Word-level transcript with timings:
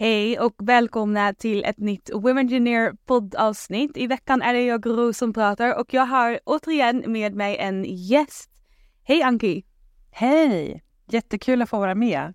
Hej 0.00 0.38
och 0.38 0.54
välkomna 0.58 1.34
till 1.34 1.64
ett 1.64 1.78
nytt 1.78 2.10
Women 2.14 2.38
Engineer 2.38 2.92
poddavsnitt. 3.06 3.96
I 3.96 4.06
veckan 4.06 4.42
är 4.42 4.52
det 4.52 4.62
jag 4.62 4.82
Gro 4.82 5.12
som 5.12 5.32
pratar 5.32 5.78
och 5.80 5.94
jag 5.94 6.06
har 6.06 6.40
återigen 6.44 7.04
med 7.06 7.34
mig 7.34 7.56
en 7.56 7.84
gäst. 7.84 8.50
Hej 9.02 9.22
Anki! 9.22 9.64
Hej! 10.10 10.82
Jättekul 11.10 11.62
att 11.62 11.70
få 11.70 11.78
vara 11.78 11.94
med. 11.94 12.34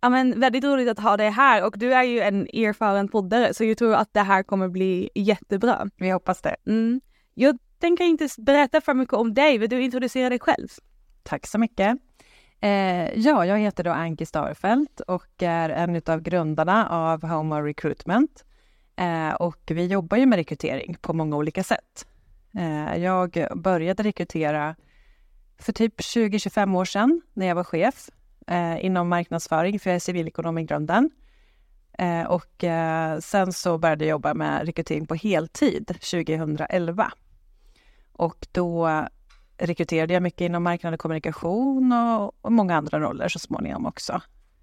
Ja, 0.00 0.08
men 0.08 0.40
väldigt 0.40 0.64
roligt 0.64 0.88
att 0.88 0.98
ha 0.98 1.16
dig 1.16 1.30
här 1.30 1.66
och 1.66 1.78
du 1.78 1.92
är 1.92 2.02
ju 2.02 2.20
en 2.20 2.42
erfaren 2.42 3.08
poddare 3.08 3.54
så 3.54 3.64
jag 3.64 3.78
tror 3.78 3.94
att 3.94 4.14
det 4.14 4.20
här 4.20 4.42
kommer 4.42 4.68
bli 4.68 5.10
jättebra. 5.14 5.90
Vi 5.96 6.10
hoppas 6.10 6.42
det. 6.42 6.56
Mm. 6.66 7.00
Jag 7.34 7.58
tänker 7.78 8.04
inte 8.04 8.28
berätta 8.38 8.80
för 8.80 8.94
mycket 8.94 9.14
om 9.14 9.34
dig, 9.34 9.58
vill 9.58 9.70
du 9.70 9.82
introducera 9.82 10.28
dig 10.28 10.38
själv? 10.38 10.68
Tack 11.22 11.46
så 11.46 11.58
mycket. 11.58 11.98
Eh, 12.60 13.18
ja, 13.18 13.46
jag 13.46 13.58
heter 13.58 13.84
då 13.84 13.90
Anki 13.90 14.26
Starfelt 14.26 15.00
och 15.00 15.42
är 15.42 15.68
en 15.68 16.02
av 16.06 16.20
grundarna 16.20 16.88
av 16.88 17.22
Homo 17.28 17.54
Recruitment. 17.54 18.44
Eh, 18.96 19.34
och 19.34 19.62
vi 19.66 19.86
jobbar 19.86 20.16
ju 20.16 20.26
med 20.26 20.36
rekrytering 20.36 20.96
på 21.00 21.12
många 21.12 21.36
olika 21.36 21.64
sätt. 21.64 22.06
Eh, 22.54 22.96
jag 22.96 23.46
började 23.56 24.02
rekrytera 24.02 24.76
för 25.58 25.72
typ 25.72 26.00
20-25 26.00 26.76
år 26.76 26.84
sedan 26.84 27.20
när 27.34 27.46
jag 27.46 27.54
var 27.54 27.64
chef 27.64 28.08
eh, 28.46 28.84
inom 28.84 29.08
marknadsföring, 29.08 29.80
för 29.80 29.90
jag 29.90 29.94
är 29.94 30.00
civilekonom 30.00 30.58
i 30.58 30.64
grunden. 30.64 31.10
Eh, 31.98 32.22
och 32.22 32.64
eh, 32.64 33.18
sen 33.18 33.52
så 33.52 33.78
började 33.78 34.04
jag 34.04 34.10
jobba 34.10 34.34
med 34.34 34.66
rekrytering 34.66 35.06
på 35.06 35.14
heltid 35.14 35.86
2011. 35.86 37.12
Och 38.12 38.46
då 38.52 38.88
rekryterade 39.58 40.14
jag 40.14 40.22
mycket 40.22 40.40
inom 40.40 40.62
marknad 40.62 40.94
och 40.94 41.00
kommunikation 41.00 41.92
och, 41.92 42.34
och 42.40 42.52
många 42.52 42.76
andra 42.76 43.00
roller 43.00 43.28
så 43.28 43.38
småningom 43.38 43.86
också. 43.86 44.20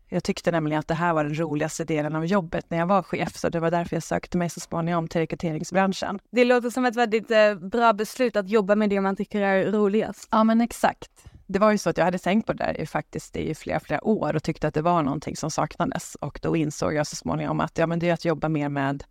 Jag 0.09 0.23
tyckte 0.23 0.51
nämligen 0.51 0.79
att 0.79 0.87
det 0.87 0.93
här 0.93 1.13
var 1.13 1.23
den 1.23 1.39
roligaste 1.39 1.83
delen 1.83 2.15
av 2.15 2.25
jobbet 2.25 2.69
när 2.69 2.77
jag 2.77 2.87
var 2.87 3.03
chef, 3.03 3.35
så 3.35 3.49
det 3.49 3.59
var 3.59 3.71
därför 3.71 3.95
jag 3.95 4.03
sökte 4.03 4.37
mig 4.37 4.49
så 4.49 4.59
småningom 4.59 5.07
till 5.07 5.21
rekryteringsbranschen. 5.21 6.19
Det 6.31 6.45
låter 6.45 6.69
som 6.69 6.85
ett 6.85 6.95
väldigt 6.95 7.31
eh, 7.31 7.55
bra 7.55 7.93
beslut 7.93 8.35
att 8.35 8.49
jobba 8.49 8.75
med 8.75 8.89
det 8.89 9.01
man 9.01 9.15
tycker 9.15 9.41
är 9.41 9.71
roligast. 9.71 10.27
Ja, 10.31 10.43
men 10.43 10.61
exakt. 10.61 11.11
Det 11.47 11.59
var 11.59 11.71
ju 11.71 11.77
så 11.77 11.89
att 11.89 11.97
jag 11.97 12.05
hade 12.05 12.19
tänkt 12.19 12.47
på 12.47 12.53
det 12.53 12.63
där 12.63 12.85
faktiskt 12.85 13.35
i 13.35 13.55
flera, 13.55 13.79
flera 13.79 14.07
år 14.07 14.35
och 14.35 14.43
tyckte 14.43 14.67
att 14.67 14.73
det 14.73 14.81
var 14.81 15.03
någonting 15.03 15.35
som 15.35 15.51
saknades. 15.51 16.15
Och 16.15 16.39
då 16.41 16.55
insåg 16.55 16.93
jag 16.93 17.07
så 17.07 17.15
småningom 17.15 17.59
att 17.59 17.77
ja, 17.77 17.87
men 17.87 17.99
det 17.99 18.09
är 18.09 18.13
att 18.13 18.25
jobba 18.25 18.49
mer 18.49 18.69
med 18.69 19.03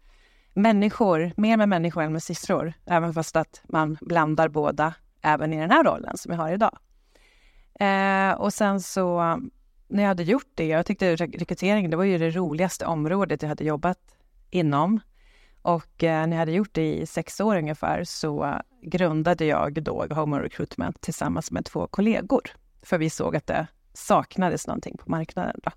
människor, 0.54 1.32
mer 1.36 1.56
med 1.56 1.68
människor 1.68 2.02
än 2.02 2.12
med 2.12 2.22
siffror. 2.22 2.72
Även 2.86 3.14
fast 3.14 3.36
att 3.36 3.62
man 3.68 3.98
blandar 4.00 4.48
båda 4.48 4.94
även 5.24 5.52
i 5.52 5.60
den 5.60 5.70
här 5.70 5.84
rollen 5.84 6.16
som 6.16 6.32
jag 6.32 6.38
har 6.38 6.52
idag. 6.52 6.78
Eh, 7.80 8.32
och 8.32 8.52
sen 8.52 8.80
så 8.80 9.38
när 9.88 10.02
jag 10.02 10.08
hade 10.08 10.22
gjort 10.22 10.50
det, 10.54 10.66
jag 10.66 10.86
tyckte 10.86 11.16
rekrytering, 11.16 11.90
det 11.90 11.96
var 11.96 12.04
ju 12.04 12.18
det 12.18 12.30
roligaste 12.30 12.86
området 12.86 13.42
jag 13.42 13.48
hade 13.48 13.64
jobbat 13.64 13.98
inom. 14.50 15.00
Och 15.62 16.04
eh, 16.04 16.26
när 16.26 16.36
jag 16.36 16.38
hade 16.38 16.52
gjort 16.52 16.74
det 16.74 16.94
i 16.94 17.06
sex 17.06 17.40
år 17.40 17.56
ungefär 17.56 18.04
så 18.04 18.60
grundade 18.82 19.44
jag 19.44 19.82
då 19.82 20.06
Homo 20.10 20.36
Recruitment 20.36 21.00
tillsammans 21.00 21.50
med 21.50 21.64
två 21.64 21.86
kollegor. 21.86 22.42
För 22.82 22.98
vi 22.98 23.10
såg 23.10 23.36
att 23.36 23.46
det 23.46 23.66
saknades 23.92 24.66
någonting 24.66 24.96
på 24.96 25.10
marknaden. 25.10 25.60
Då. 25.62 25.70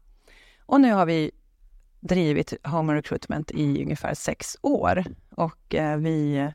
Och 0.66 0.82
nu 0.82 0.94
har 0.94 1.06
vi 1.06 1.32
drivit 2.00 2.54
Homo 2.64 2.92
Recruitment 2.92 3.52
i 3.52 3.84
ungefär 3.84 4.14
sex 4.14 4.58
år 4.61 5.06
och 5.30 5.76
eh, 5.76 5.98
vi 5.98 6.48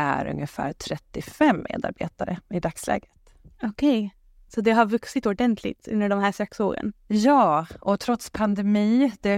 är 0.00 0.26
ungefär 0.26 0.72
35 0.72 1.66
medarbetare 1.70 2.38
i 2.50 2.60
dagsläget. 2.60 3.10
Okej, 3.62 3.98
okay. 3.98 4.10
så 4.48 4.60
det 4.60 4.70
har 4.70 4.86
vuxit 4.86 5.26
ordentligt 5.26 5.88
under 5.88 6.08
de 6.08 6.20
här 6.20 6.32
sex 6.32 6.60
åren? 6.60 6.92
Ja, 7.06 7.66
och 7.80 8.00
trots 8.00 8.30
pandemi, 8.30 9.12
det 9.20 9.36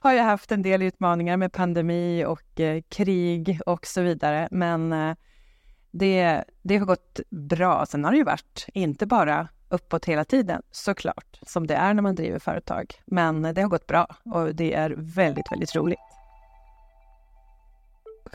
har 0.00 0.12
jag 0.12 0.24
haft 0.24 0.52
en 0.52 0.62
del 0.62 0.82
utmaningar 0.82 1.36
med 1.36 1.52
pandemi 1.52 2.24
och 2.24 2.60
eh, 2.60 2.82
krig 2.88 3.60
och 3.66 3.86
så 3.86 4.02
vidare, 4.02 4.48
men 4.50 4.92
eh, 4.92 5.16
det, 5.90 6.44
det 6.62 6.76
har 6.76 6.86
gått 6.86 7.20
bra. 7.30 7.86
Sen 7.86 8.04
har 8.04 8.10
det 8.12 8.18
ju 8.18 8.24
varit 8.24 8.66
inte 8.74 9.06
bara 9.06 9.48
uppåt 9.68 10.04
hela 10.04 10.24
tiden, 10.24 10.62
såklart, 10.70 11.38
som 11.42 11.66
det 11.66 11.74
är 11.74 11.94
när 11.94 12.02
man 12.02 12.14
driver 12.14 12.38
företag. 12.38 12.94
Men 13.06 13.42
det 13.42 13.62
har 13.62 13.68
gått 13.68 13.86
bra 13.86 14.06
och 14.24 14.54
det 14.54 14.74
är 14.74 14.94
väldigt, 14.96 15.52
väldigt 15.52 15.74
roligt. 15.74 15.98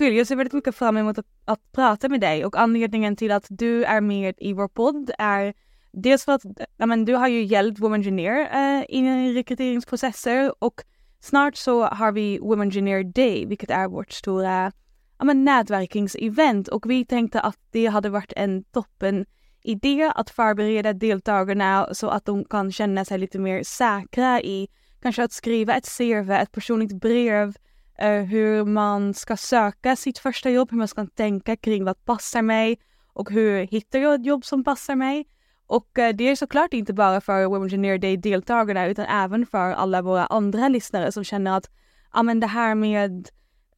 Kul, 0.02 0.14
jag 0.14 0.28
ser 0.28 0.36
väldigt 0.36 0.54
mycket 0.54 0.76
fram 0.76 0.98
emot 0.98 1.18
att, 1.18 1.26
att, 1.46 1.72
prata 1.72 2.10
med 2.10 2.22
dig. 2.22 2.46
Och 2.46 2.60
anledningen 2.60 3.16
till 3.16 3.32
att 3.32 3.46
du 3.50 3.84
är 3.84 4.02
med 4.02 4.36
i 4.38 4.54
vår 4.54 4.68
podd 4.68 5.12
är 5.18 5.54
dels 5.92 6.26
för 6.26 6.32
att 6.32 6.42
ja, 6.78 6.86
men, 6.86 7.06
du 7.06 7.16
har 7.16 7.28
ju 7.28 7.44
hjälpt 7.44 7.80
Women 7.80 8.02
Engineer 8.02 8.40
eh, 8.54 8.86
i 8.90 9.34
rekryteringsprocesser. 9.34 10.64
Och 10.64 10.82
snart 11.20 11.56
så 11.56 11.84
har 11.86 12.12
vi 12.12 12.40
Women 12.40 12.68
Engineer 12.68 13.04
Day, 13.04 13.46
vilket 13.46 13.70
är 13.70 13.88
vårt 13.88 14.12
stora 14.12 14.72
ja, 15.20 15.26
men, 15.26 15.46
nätverkingsevent. 15.46 16.68
Och 16.68 16.90
vi 16.90 17.06
tänkte 17.06 17.42
att 17.42 17.60
det 17.72 17.86
hade 17.86 18.10
varit 18.10 18.34
en 18.36 18.64
toppen 18.64 19.26
idé 19.64 20.12
att 20.16 20.30
förbereda 20.30 20.94
deltagarna 20.94 21.90
så 21.92 22.10
att 22.10 22.26
de 22.26 22.46
kan 22.46 22.72
känna 22.72 23.06
sig 23.06 23.18
lite 23.18 23.40
mer 23.40 23.64
säkra 23.64 24.42
i 24.42 24.68
kanske 25.02 25.24
att 25.24 25.34
skriva 25.34 25.76
ett 25.76 25.98
CV, 25.98 26.32
ett 26.32 26.52
personligt 26.52 26.94
brev 26.94 27.54
Eh, 28.02 28.24
hur 28.24 28.66
man 28.66 29.14
ska 29.14 29.38
söka 29.38 29.96
sitt 29.96 30.18
första 30.18 30.50
jobb, 30.50 30.72
hur 30.72 30.78
man 30.78 30.88
ska 30.88 31.06
tänka 31.06 31.56
kring 31.56 31.86
vad 31.86 32.06
passar 32.06 32.42
mig 32.42 32.80
och 33.14 33.30
hur 33.30 33.68
hittar 33.68 34.00
jag 34.00 34.14
ett 34.14 34.26
jobb 34.26 34.46
som 34.46 34.64
passar 34.64 34.96
mig. 34.96 35.28
Och 35.68 36.00
eh, 36.00 36.16
det 36.16 36.24
är 36.24 36.36
såklart 36.36 36.74
inte 36.74 36.94
bara 36.94 37.22
för 37.22 37.46
Women 37.46 37.64
Engineer 37.64 37.98
Day-deltagarna 37.98 38.88
utan 38.88 39.06
även 39.06 39.46
för 39.46 39.72
alla 39.72 40.02
våra 40.02 40.26
andra 40.26 40.68
lyssnare 40.68 41.12
som 41.12 41.24
känner 41.24 41.58
att 41.58 41.70
ah, 42.10 42.24
men 42.24 42.40
det 42.40 42.48
här 42.48 42.76
med 42.76 43.30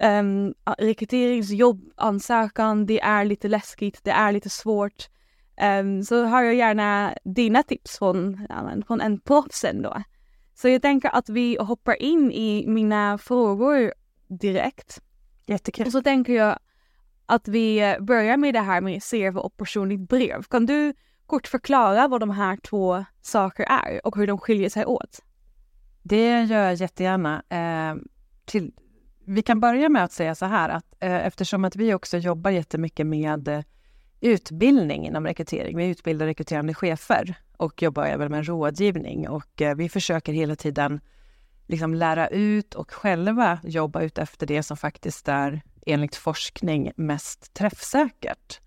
um, 0.04 0.54
rekryteringsjobb, 0.78 1.92
ansökan, 1.96 2.86
det 2.86 3.02
är 3.02 3.26
lite 3.26 3.48
läskigt, 3.48 4.00
det 4.04 4.12
är 4.12 4.32
lite 4.32 4.50
svårt. 4.50 5.10
Um, 5.82 6.04
så 6.04 6.24
har 6.24 6.44
jag 6.44 6.56
gärna 6.56 7.14
dina 7.24 7.64
tips 7.64 7.98
från, 7.98 8.48
ja, 8.50 8.72
från 8.88 9.02
en 9.02 9.20
proffs 9.20 9.64
ändå. 9.64 10.04
Så 10.56 10.70
jag 10.70 10.82
tänker 10.82 11.10
att 11.10 11.30
vi 11.30 11.58
hoppar 11.60 12.02
in 12.02 12.32
i 12.32 12.64
mina 12.68 13.18
frågor 13.18 13.94
direkt. 14.40 15.02
Jättekul. 15.46 15.86
Och 15.86 15.92
så 15.92 16.02
tänker 16.02 16.34
jag 16.34 16.60
att 17.26 17.48
vi 17.48 17.98
börjar 18.00 18.38
med 18.38 18.54
det 18.54 18.60
här 18.60 18.82
med 18.82 19.04
CV 19.04 19.38
och 19.38 19.58
personligt 19.58 20.10
brev. 20.10 20.44
Kan 20.44 20.66
du 20.66 20.94
kort 21.26 21.48
förklara 21.48 22.08
vad 22.08 22.20
de 22.20 22.30
här 22.30 22.58
två 22.58 23.06
saker 23.22 23.64
är 23.64 24.08
och 24.08 24.16
hur 24.16 24.28
de 24.28 24.38
skiljer 24.38 24.70
sig 24.70 24.86
åt? 24.86 25.20
Det 26.04 26.44
gör 26.44 26.64
jag 26.64 26.76
jättegärna. 26.76 27.44
Eh, 27.50 27.96
till, 28.46 28.72
vi 29.26 29.42
kan 29.42 29.60
börja 29.60 29.90
med 29.90 30.04
att 30.04 30.12
säga 30.12 30.36
så 30.36 30.46
här 30.46 30.70
att 30.70 30.86
eh, 31.00 31.26
eftersom 31.26 31.66
att 31.66 31.76
vi 31.76 31.94
också 31.94 32.18
jobbar 32.18 32.52
jättemycket 32.52 33.08
med 33.08 33.48
eh, 33.48 33.62
utbildning 34.22 35.08
inom 35.08 35.26
rekrytering. 35.28 35.78
Vi 35.78 35.88
utbildar 35.88 36.26
rekryterande 36.26 36.74
chefer 36.74 37.36
och 37.58 37.82
jobbar 37.82 38.06
även 38.06 38.32
med 38.32 38.46
rådgivning 38.46 39.30
och 39.30 39.62
eh, 39.62 39.76
vi 39.76 39.90
försöker 39.90 40.34
hela 40.34 40.56
tiden 40.56 41.02
liksom 41.68 41.94
lära 41.94 42.28
ut 42.28 42.76
och 42.76 42.92
själva 42.92 43.60
jobba 43.64 44.02
ut 44.02 44.18
efter 44.18 44.48
det 44.48 44.64
som 44.64 44.78
faktiskt 44.78 45.28
är 45.28 45.62
enligt 45.86 46.16
forskning 46.16 46.92
mest 46.96 47.54
träffsäkert. 47.54 48.60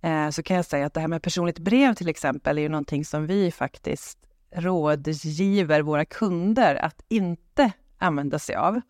Eh, 0.00 0.30
så 0.30 0.42
kan 0.42 0.56
jag 0.56 0.64
säga 0.64 0.86
att 0.86 0.94
det 0.94 1.00
här 1.00 1.08
med 1.08 1.22
personligt 1.22 1.58
brev 1.58 1.94
till 1.94 2.08
exempel 2.08 2.58
är 2.58 2.62
ju 2.62 2.68
någonting 2.68 3.04
som 3.04 3.26
vi 3.26 3.50
faktiskt 3.50 4.18
rådgiver 4.54 5.82
våra 5.82 6.04
kunder 6.04 6.74
att 6.74 7.04
inte 7.08 7.72
använda 7.98 8.38
sig 8.38 8.54
av. 8.54 8.80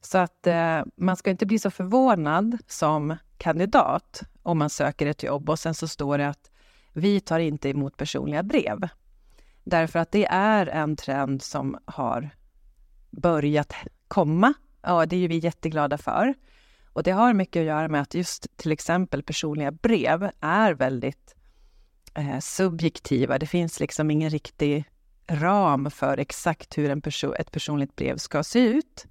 Så 0.00 0.18
att 0.18 0.46
eh, 0.46 0.82
man 0.96 1.16
ska 1.16 1.30
inte 1.30 1.46
bli 1.46 1.58
så 1.58 1.70
förvånad 1.70 2.58
som 2.66 3.16
kandidat 3.38 4.22
om 4.42 4.58
man 4.58 4.70
söker 4.70 5.06
ett 5.06 5.22
jobb 5.22 5.50
och 5.50 5.58
sen 5.58 5.74
så 5.74 5.88
står 5.88 6.18
det 6.18 6.28
att 6.28 6.50
vi 6.92 7.20
tar 7.20 7.38
inte 7.38 7.68
emot 7.68 7.96
personliga 7.96 8.42
brev. 8.42 8.88
Därför 9.64 9.98
att 9.98 10.12
det 10.12 10.26
är 10.30 10.66
en 10.66 10.96
trend 10.96 11.42
som 11.42 11.78
har 11.84 12.30
börjat 13.10 13.72
komma. 14.08 14.54
Ja, 14.82 15.06
det 15.06 15.24
är 15.24 15.28
vi 15.28 15.38
jätteglada 15.38 15.98
för. 15.98 16.34
Och 16.92 17.02
det 17.02 17.10
har 17.10 17.32
mycket 17.32 17.60
att 17.60 17.66
göra 17.66 17.88
med 17.88 18.00
att 18.00 18.14
just 18.14 18.56
till 18.56 18.72
exempel 18.72 19.22
personliga 19.22 19.70
brev 19.70 20.30
är 20.40 20.74
väldigt 20.74 21.34
eh, 22.14 22.38
subjektiva. 22.38 23.38
Det 23.38 23.46
finns 23.46 23.80
liksom 23.80 24.10
ingen 24.10 24.30
riktig 24.30 24.84
ram 25.30 25.90
för 25.90 26.18
exakt 26.18 26.78
hur 26.78 26.90
en 26.90 27.00
perso 27.00 27.34
ett 27.34 27.50
personligt 27.50 27.96
brev 27.96 28.16
ska 28.16 28.42
se 28.42 28.60
ut. 28.60 29.06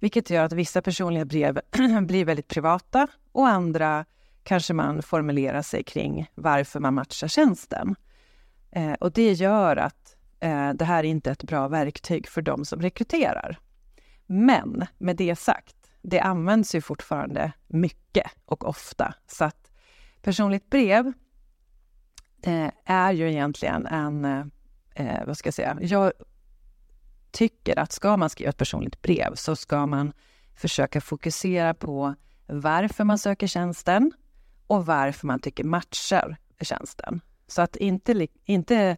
Vilket 0.00 0.30
gör 0.30 0.44
att 0.44 0.52
vissa 0.52 0.82
personliga 0.82 1.24
brev 1.24 1.60
blir 2.06 2.24
väldigt 2.24 2.48
privata 2.48 3.06
och 3.32 3.48
andra 3.48 4.04
kanske 4.42 4.74
man 4.74 5.02
formulerar 5.02 5.62
sig 5.62 5.82
kring 5.84 6.30
varför 6.34 6.80
man 6.80 6.94
matchar 6.94 7.28
tjänsten. 7.28 7.96
Eh, 8.70 8.92
och 8.92 9.12
det 9.12 9.32
gör 9.32 9.76
att 9.76 10.05
eh, 10.40 10.72
det 10.72 10.84
här 10.84 10.98
är 10.98 11.08
inte 11.08 11.30
ett 11.30 11.44
bra 11.44 11.68
verktyg 11.68 12.28
för 12.28 12.42
de 12.42 12.64
som 12.64 12.82
rekryterar. 12.82 13.58
Men 14.26 14.86
med 14.98 15.16
det 15.16 15.36
sagt, 15.36 15.76
det 16.02 16.20
används 16.20 16.74
ju 16.74 16.80
fortfarande 16.80 17.52
mycket 17.66 18.30
och 18.44 18.68
ofta. 18.68 19.14
Så 19.26 19.44
att 19.44 19.70
personligt 20.22 20.70
brev 20.70 21.12
eh, 22.42 22.70
är 22.84 23.12
ju 23.12 23.30
egentligen 23.30 23.86
en, 23.86 24.24
eh, 24.24 24.46
eh, 24.94 25.26
vad 25.26 25.36
ska 25.36 25.46
jag 25.46 25.54
säga, 25.54 25.78
jag 25.80 26.12
tycker 27.30 27.78
att 27.78 27.92
ska 27.92 28.16
man 28.16 28.30
skriva 28.30 28.50
ett 28.50 28.56
personligt 28.56 29.02
brev 29.02 29.34
så 29.34 29.56
ska 29.56 29.86
man 29.86 30.12
försöka 30.54 31.00
fokusera 31.00 31.74
på 31.74 32.14
varför 32.46 33.04
man 33.04 33.18
söker 33.18 33.46
tjänsten 33.46 34.12
och 34.66 34.86
varför 34.86 35.26
man 35.26 35.40
tycker 35.40 35.64
matchar 35.64 36.36
tjänsten. 36.60 37.20
Så 37.46 37.62
att 37.62 37.76
inte, 37.76 38.26
inte 38.44 38.96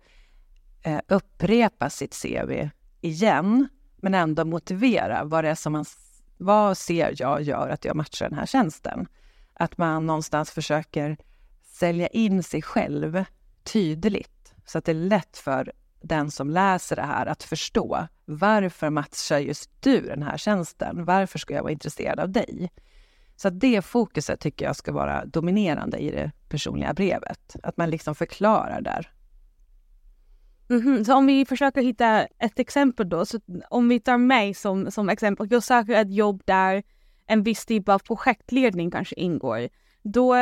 eh, 0.89 1.01
upprepa 1.09 1.91
sitt 1.91 2.23
CV 2.23 2.71
igen, 3.01 3.69
men 3.97 4.15
ändå 4.15 4.45
motivera 4.45 5.25
vad 5.25 5.45
det 5.45 5.51
är 5.51 5.55
som 5.55 5.73
man... 5.73 5.85
Vad 6.37 6.79
ser 6.79 7.15
jag 7.17 7.43
gör 7.43 7.69
att 7.69 7.85
jag 7.85 7.97
matchar 7.97 8.29
den 8.29 8.39
här 8.39 8.47
tjänsten? 8.47 9.09
Att 9.55 9.79
man 9.79 10.07
någonstans 10.07 10.51
försöker 10.51 11.17
sälja 11.63 12.07
in 12.07 12.43
sig 12.43 12.63
själv 12.63 13.25
tydligt 13.65 14.55
så 14.67 14.79
att 14.79 14.85
det 14.85 14.93
är 14.93 14.95
lätt 14.95 15.37
för 15.37 15.73
den 16.01 16.31
som 16.31 16.51
läser 16.51 16.97
det 16.97 17.03
här 17.03 17.27
att 17.27 17.43
förstå 17.43 18.07
varför 18.25 18.91
matchar 18.91 19.39
just 19.39 19.71
du 19.81 20.01
den 20.01 20.23
här 20.23 20.37
tjänsten? 20.37 21.05
Varför 21.05 21.39
ska 21.39 21.55
jag 21.55 21.63
vara 21.63 21.73
intresserad 21.73 22.21
av 22.21 22.31
dig? 22.31 22.71
Så 23.37 23.49
att 23.49 23.61
det 23.61 23.83
fokuset 23.83 24.41
tycker 24.41 24.65
jag 24.65 24.77
ska 24.77 24.93
vara 24.93 25.25
dominerande 25.25 25.99
i 25.99 26.11
det 26.11 26.31
personliga 26.49 26.95
brevet. 26.95 27.57
Att 27.63 27.77
man 27.77 27.91
liksom 27.91 28.15
förklarar 28.15 28.81
där. 28.81 29.11
Mm 30.71 30.83
-hmm. 30.83 31.05
Så 31.05 31.15
om 31.15 31.27
vi 31.27 31.47
försöker 31.47 31.83
hitta 31.83 32.27
ett 32.39 32.59
exempel 32.59 33.09
då, 33.09 33.27
så 33.27 33.41
om 33.71 33.89
vi 33.89 34.01
tar 34.01 34.19
mig 34.19 34.55
som, 34.55 34.91
som 34.91 35.09
exempel. 35.09 35.49
Jag 35.51 35.63
söker 35.63 35.93
ett 35.93 36.15
jobb 36.15 36.43
där 36.45 36.83
en 37.27 37.43
viss 37.43 37.67
typ 37.67 37.89
av 37.89 37.99
projektledning 37.99 38.91
kanske 38.91 39.15
ingår. 39.15 39.69
Då 40.03 40.35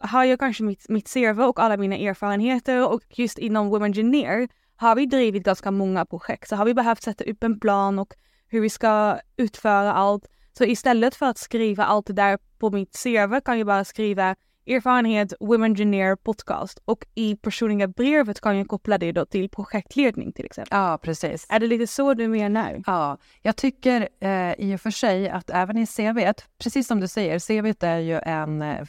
har 0.00 0.24
jag 0.24 0.38
kanske 0.38 0.62
mitt, 0.62 0.88
mitt 0.88 1.14
CV 1.14 1.40
och 1.40 1.60
alla 1.60 1.76
mina 1.76 1.96
erfarenheter 1.96 2.88
och 2.88 3.02
just 3.10 3.38
inom 3.38 3.68
Women 3.68 3.90
Engineer 3.90 4.48
har 4.76 4.96
vi 4.96 5.06
drivit 5.06 5.44
ganska 5.44 5.70
många 5.70 6.04
projekt 6.04 6.48
så 6.48 6.56
har 6.56 6.64
vi 6.64 6.74
behövt 6.74 7.02
sätta 7.02 7.24
upp 7.24 7.44
en 7.44 7.60
plan 7.60 7.98
och 7.98 8.14
hur 8.48 8.60
vi 8.60 8.70
ska 8.70 9.18
utföra 9.36 9.92
allt. 9.92 10.28
Så 10.52 10.64
istället 10.64 11.14
för 11.14 11.26
att 11.26 11.38
skriva 11.38 11.84
allt 11.84 12.06
det 12.06 12.12
där 12.12 12.38
på 12.58 12.70
mitt 12.70 13.02
CV 13.02 13.40
kan 13.44 13.58
jag 13.58 13.66
bara 13.66 13.84
skriva 13.84 14.36
erfarenhet 14.66 15.32
Women 15.40 15.70
Engineer 15.70 16.16
podcast 16.16 16.78
och 16.84 17.06
i 17.14 17.36
personliga 17.36 17.88
brevet 17.88 18.40
kan 18.40 18.58
jag 18.58 18.68
koppla 18.68 18.98
det 18.98 19.12
då 19.12 19.26
till 19.26 19.48
projektledning 19.48 20.32
till 20.32 20.44
exempel. 20.44 20.78
Ja, 20.78 20.98
precis. 21.02 21.46
Är 21.48 21.60
det 21.60 21.66
lite 21.66 21.86
så 21.86 22.14
du 22.14 22.28
menar? 22.28 22.82
Ja, 22.86 23.18
jag 23.42 23.56
tycker 23.56 24.08
eh, 24.20 24.52
i 24.58 24.76
och 24.76 24.80
för 24.80 24.90
sig 24.90 25.28
att 25.28 25.50
även 25.50 25.78
i 25.78 25.86
CV, 25.86 26.32
precis 26.58 26.86
som 26.86 27.00
du 27.00 27.08
säger, 27.08 27.38
CV 27.38 27.84
är 27.86 27.98
ju 27.98 28.18
en, 28.18 28.62
eh, 28.62 28.86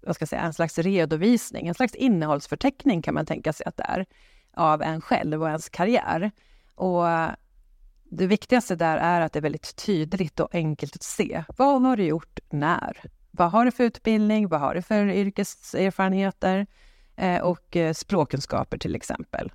vad 0.00 0.14
ska 0.14 0.22
jag 0.22 0.28
säga, 0.28 0.42
en 0.42 0.54
slags 0.54 0.78
redovisning, 0.78 1.68
en 1.68 1.74
slags 1.74 1.94
innehållsförteckning 1.94 3.02
kan 3.02 3.14
man 3.14 3.26
tänka 3.26 3.52
sig 3.52 3.66
att 3.66 3.76
det 3.76 3.84
är 3.88 4.06
av 4.54 4.82
en 4.82 5.00
själv 5.00 5.42
och 5.42 5.48
ens 5.48 5.68
karriär. 5.68 6.30
Och 6.74 7.04
det 8.04 8.26
viktigaste 8.26 8.76
där 8.76 8.96
är 8.96 9.20
att 9.20 9.32
det 9.32 9.38
är 9.38 9.42
väldigt 9.42 9.76
tydligt 9.76 10.40
och 10.40 10.54
enkelt 10.54 10.96
att 10.96 11.02
se. 11.02 11.44
Vad 11.56 11.82
har 11.82 11.96
du 11.96 12.04
gjort 12.04 12.40
när? 12.50 13.02
Vad 13.36 13.50
har 13.50 13.64
du 13.64 13.70
för 13.70 13.84
utbildning? 13.84 14.48
Vad 14.48 14.60
har 14.60 14.74
du 14.74 14.82
för 14.82 15.08
yrkeserfarenheter? 15.08 16.66
Eh, 17.16 17.40
och 17.40 17.76
eh, 17.76 17.92
språkkunskaper 17.92 18.78
till 18.78 18.94
exempel. 18.94 19.52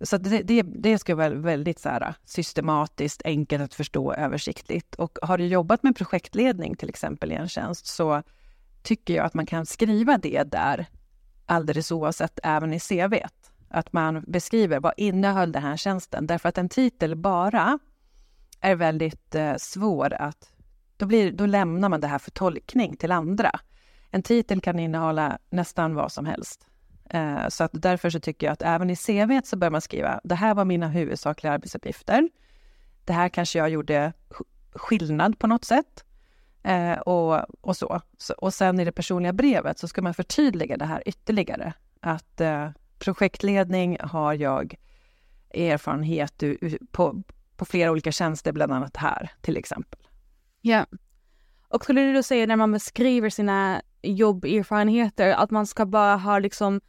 Så 0.00 0.18
det, 0.18 0.42
det, 0.42 0.62
det 0.62 0.98
ska 0.98 1.14
vara 1.14 1.30
väldigt 1.30 1.78
så 1.78 1.88
här, 1.88 2.14
systematiskt, 2.24 3.22
enkelt 3.24 3.62
att 3.62 3.74
förstå, 3.74 4.12
översiktligt. 4.12 4.94
Och 4.94 5.18
har 5.22 5.38
du 5.38 5.46
jobbat 5.46 5.82
med 5.82 5.96
projektledning 5.96 6.76
till 6.76 6.88
exempel 6.88 7.32
i 7.32 7.34
en 7.34 7.48
tjänst 7.48 7.86
så 7.86 8.22
tycker 8.82 9.14
jag 9.14 9.26
att 9.26 9.34
man 9.34 9.46
kan 9.46 9.66
skriva 9.66 10.18
det 10.18 10.42
där 10.42 10.86
alldeles 11.46 11.92
oavsett, 11.92 12.40
även 12.42 12.72
i 12.72 12.80
CV 12.80 13.14
att 13.70 13.92
man 13.92 14.24
beskriver 14.26 14.80
vad 14.80 14.92
innehöll 14.96 15.52
den 15.52 15.62
här 15.62 15.76
tjänsten. 15.76 16.26
Därför 16.26 16.48
att 16.48 16.58
en 16.58 16.68
titel 16.68 17.16
bara 17.16 17.78
är 18.60 18.74
väldigt 18.74 19.34
eh, 19.34 19.54
svår 19.56 20.12
att... 20.12 20.52
Då, 21.00 21.06
blir, 21.06 21.32
då 21.32 21.46
lämnar 21.46 21.88
man 21.88 22.00
det 22.00 22.06
här 22.06 22.18
för 22.18 22.30
tolkning 22.30 22.96
till 22.96 23.12
andra. 23.12 23.50
En 24.10 24.22
titel 24.22 24.60
kan 24.60 24.78
innehålla 24.78 25.38
nästan 25.50 25.94
vad 25.94 26.12
som 26.12 26.26
helst. 26.26 26.66
Eh, 27.10 27.48
så 27.48 27.64
att 27.64 27.70
därför 27.72 28.10
så 28.10 28.20
tycker 28.20 28.46
jag 28.46 28.52
att 28.52 28.62
även 28.62 28.90
i 28.90 28.96
CV 28.96 29.40
så 29.44 29.56
bör 29.56 29.70
man 29.70 29.80
skriva 29.80 30.20
det 30.24 30.34
här 30.34 30.54
var 30.54 30.64
mina 30.64 30.88
huvudsakliga 30.88 31.52
arbetsuppgifter. 31.52 32.28
Det 33.04 33.12
här 33.12 33.28
kanske 33.28 33.58
jag 33.58 33.70
gjorde 33.70 34.12
skillnad 34.72 35.38
på 35.38 35.46
något 35.46 35.64
sätt. 35.64 36.04
Eh, 36.62 36.98
och, 36.98 37.44
och 37.60 37.76
så. 37.76 38.00
så. 38.18 38.34
Och 38.34 38.54
sen 38.54 38.80
i 38.80 38.84
det 38.84 38.92
personliga 38.92 39.32
brevet 39.32 39.78
så 39.78 39.88
ska 39.88 40.02
man 40.02 40.14
förtydliga 40.14 40.76
det 40.76 40.84
här 40.84 41.02
ytterligare. 41.06 41.72
Att 42.00 42.40
eh, 42.40 42.70
projektledning 42.98 43.96
har 44.00 44.34
jag 44.34 44.74
erfarenhet 45.54 46.42
på, 46.90 47.22
på 47.56 47.64
flera 47.64 47.90
olika 47.90 48.12
tjänster, 48.12 48.52
bland 48.52 48.72
annat 48.72 48.96
här 48.96 49.30
till 49.40 49.56
exempel. 49.56 50.00
Ja. 50.60 50.86
Och 51.68 51.84
skulle 51.84 52.00
du 52.00 52.12
då 52.12 52.22
säga 52.22 52.46
när 52.46 52.56
man 52.56 52.72
beskriver 52.72 53.30
sina 53.30 53.82
jobberfarenheter 54.02 55.30
att 55.30 55.50
man 55.50 55.66
ska 55.66 55.86
bara 55.86 56.16
ha 56.16 56.38
liksom 56.38 56.80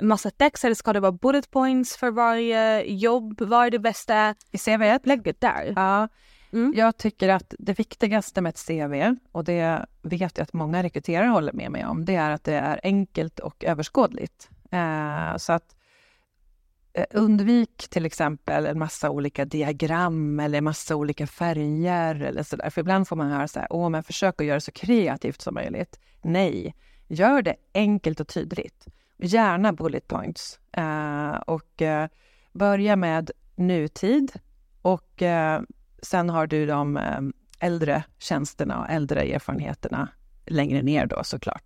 massa 0.00 0.30
text 0.30 0.64
eller 0.64 0.74
ska 0.74 0.92
det 0.92 1.00
vara 1.00 1.12
bullet 1.12 1.50
points 1.50 1.96
för 1.96 2.10
varje 2.10 2.82
jobb? 2.82 3.40
Vad 3.40 3.66
är 3.66 3.70
det 3.70 3.78
bästa 3.78 4.34
i 4.52 4.58
CV? 4.58 4.98
Lägget 5.04 5.40
där? 5.40 5.72
Ja, 5.76 6.08
mm. 6.52 6.72
jag 6.76 6.96
tycker 6.96 7.28
att 7.28 7.54
det 7.58 7.78
viktigaste 7.78 8.40
med 8.40 8.50
ett 8.50 8.66
CV, 8.66 9.16
och 9.32 9.44
det 9.44 9.86
vet 10.02 10.38
jag 10.38 10.42
att 10.42 10.52
många 10.52 10.82
rekryterare 10.82 11.28
håller 11.28 11.52
med 11.52 11.70
mig 11.70 11.86
om, 11.86 12.04
det 12.04 12.14
är 12.14 12.30
att 12.30 12.44
det 12.44 12.54
är 12.54 12.80
enkelt 12.82 13.38
och 13.38 13.64
överskådligt. 13.64 14.48
Eh, 14.70 15.36
så 15.36 15.52
att 15.52 15.75
Eh, 16.96 17.04
undvik 17.10 17.88
till 17.90 18.06
exempel 18.06 18.66
en 18.66 18.78
massa 18.78 19.10
olika 19.10 19.44
diagram 19.44 20.40
eller 20.40 20.60
massa 20.60 20.96
olika 20.96 21.26
färger 21.26 22.14
eller 22.22 22.42
så 22.42 22.56
där. 22.56 22.70
För 22.70 22.80
ibland 22.80 23.08
får 23.08 23.16
man 23.16 23.30
höra 23.30 23.48
så 23.48 23.58
här, 23.58 23.68
åh, 23.70 23.88
men 23.88 24.02
försök 24.02 24.40
att 24.40 24.46
göra 24.46 24.56
det 24.56 24.60
så 24.60 24.72
kreativt 24.72 25.40
som 25.40 25.54
möjligt. 25.54 26.00
Nej, 26.22 26.74
gör 27.08 27.42
det 27.42 27.56
enkelt 27.74 28.20
och 28.20 28.28
tydligt. 28.28 28.86
Gärna 29.18 29.72
bullet 29.72 30.08
points. 30.08 30.58
Uh, 30.78 31.36
och 31.46 31.82
uh, 31.82 32.06
börja 32.52 32.96
med 32.96 33.30
nutid 33.54 34.32
och 34.82 35.22
uh, 35.22 35.60
sen 36.02 36.30
har 36.30 36.46
du 36.46 36.66
de 36.66 36.96
um, 36.96 37.32
äldre 37.60 38.04
tjänsterna 38.18 38.80
och 38.80 38.90
äldre 38.90 39.22
erfarenheterna 39.22 40.08
längre 40.46 40.82
ner 40.82 41.06
då 41.06 41.24
såklart. 41.24 41.64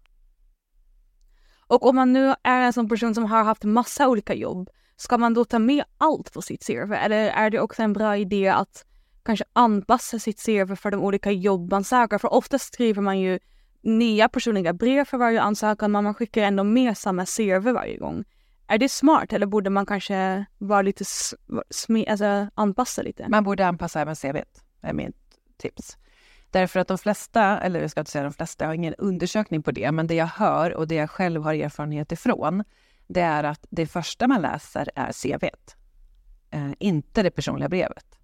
Och 1.66 1.86
om 1.86 1.96
man 1.96 2.12
nu 2.12 2.34
är 2.42 2.60
en 2.60 2.72
sån 2.72 2.88
person 2.88 3.14
som 3.14 3.24
har 3.24 3.44
haft 3.44 3.64
massa 3.64 4.08
olika 4.08 4.34
jobb, 4.34 4.70
ska 5.00 5.18
man 5.18 5.34
då 5.34 5.44
ta 5.44 5.58
med 5.58 5.84
allt 5.98 6.32
på 6.32 6.42
sitt 6.42 6.66
CV? 6.66 6.92
Eller 6.92 7.28
är 7.28 7.50
det 7.50 7.60
också 7.60 7.82
en 7.82 7.92
bra 7.92 8.16
idé 8.16 8.48
att 8.48 8.84
kanske 9.22 9.44
anpassa 9.52 10.18
sitt 10.18 10.46
CV 10.46 10.74
för 10.76 10.90
de 10.90 11.00
olika 11.00 11.30
jobb 11.30 11.70
man 11.70 11.84
söker? 11.84 12.18
För 12.18 12.32
oftast 12.32 12.74
skriver 12.74 13.02
man 13.02 13.20
ju 13.20 13.38
nya 13.82 14.28
personliga 14.28 14.72
brev 14.72 15.04
för 15.04 15.18
varje 15.18 15.40
ansökan, 15.40 15.92
men 15.92 16.04
man 16.04 16.14
skickar 16.14 16.42
ändå 16.42 16.64
med 16.64 16.98
samma 16.98 17.26
CV 17.26 17.72
varje 17.72 17.96
gång. 17.96 18.24
Är 18.66 18.78
det 18.78 18.88
smart 18.88 19.32
eller 19.32 19.46
borde 19.46 19.70
man 19.70 19.86
kanske 19.86 20.44
vara 20.58 20.82
lite 20.82 21.04
alltså 22.08 22.48
anpassa 22.54 23.02
lite? 23.02 23.28
Man 23.28 23.44
borde 23.44 23.66
anpassa 23.66 24.00
även 24.00 24.16
CV, 24.16 24.36
är 24.80 24.92
mitt 24.92 25.16
tips. 25.56 25.96
Därför 26.50 26.80
att 26.80 26.88
de 26.88 26.98
flesta, 26.98 27.60
eller 27.60 27.80
jag 27.80 27.90
ska 27.90 28.00
inte 28.00 28.10
säga 28.10 28.24
de 28.24 28.32
flesta, 28.32 28.64
jag 28.64 28.68
har 28.68 28.74
ingen 28.74 28.94
undersökning 28.94 29.62
på 29.62 29.70
det, 29.70 29.92
men 29.92 30.06
det 30.06 30.14
jag 30.14 30.26
hör 30.26 30.74
och 30.74 30.88
det 30.88 30.94
jag 30.94 31.10
själv 31.10 31.42
har 31.42 31.54
erfarenhet 31.54 32.12
ifrån, 32.12 32.64
det 33.12 33.20
är 33.20 33.44
att 33.44 33.66
det 33.70 33.86
första 33.86 34.28
man 34.28 34.42
läser 34.42 34.90
är 34.94 35.12
CV. 35.12 35.44
Eh, 36.50 36.70
inte 36.78 37.22
det 37.22 37.30
personliga 37.30 37.68
brevet. 37.68 38.18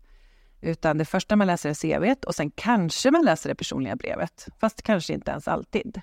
Utan 0.61 0.99
det 0.99 1.05
första 1.05 1.37
man 1.37 1.47
läser 1.47 1.71
är 1.71 1.75
CV 1.75 2.27
och 2.27 2.35
sen 2.35 2.51
kanske 2.51 3.11
man 3.11 3.25
läser 3.25 3.49
det 3.49 3.55
personliga 3.55 3.97
brevet, 3.97 4.49
fast 4.61 4.83
kanske 4.83 5.13
inte 5.13 5.31
ens 5.31 5.49
alltid. 5.49 6.01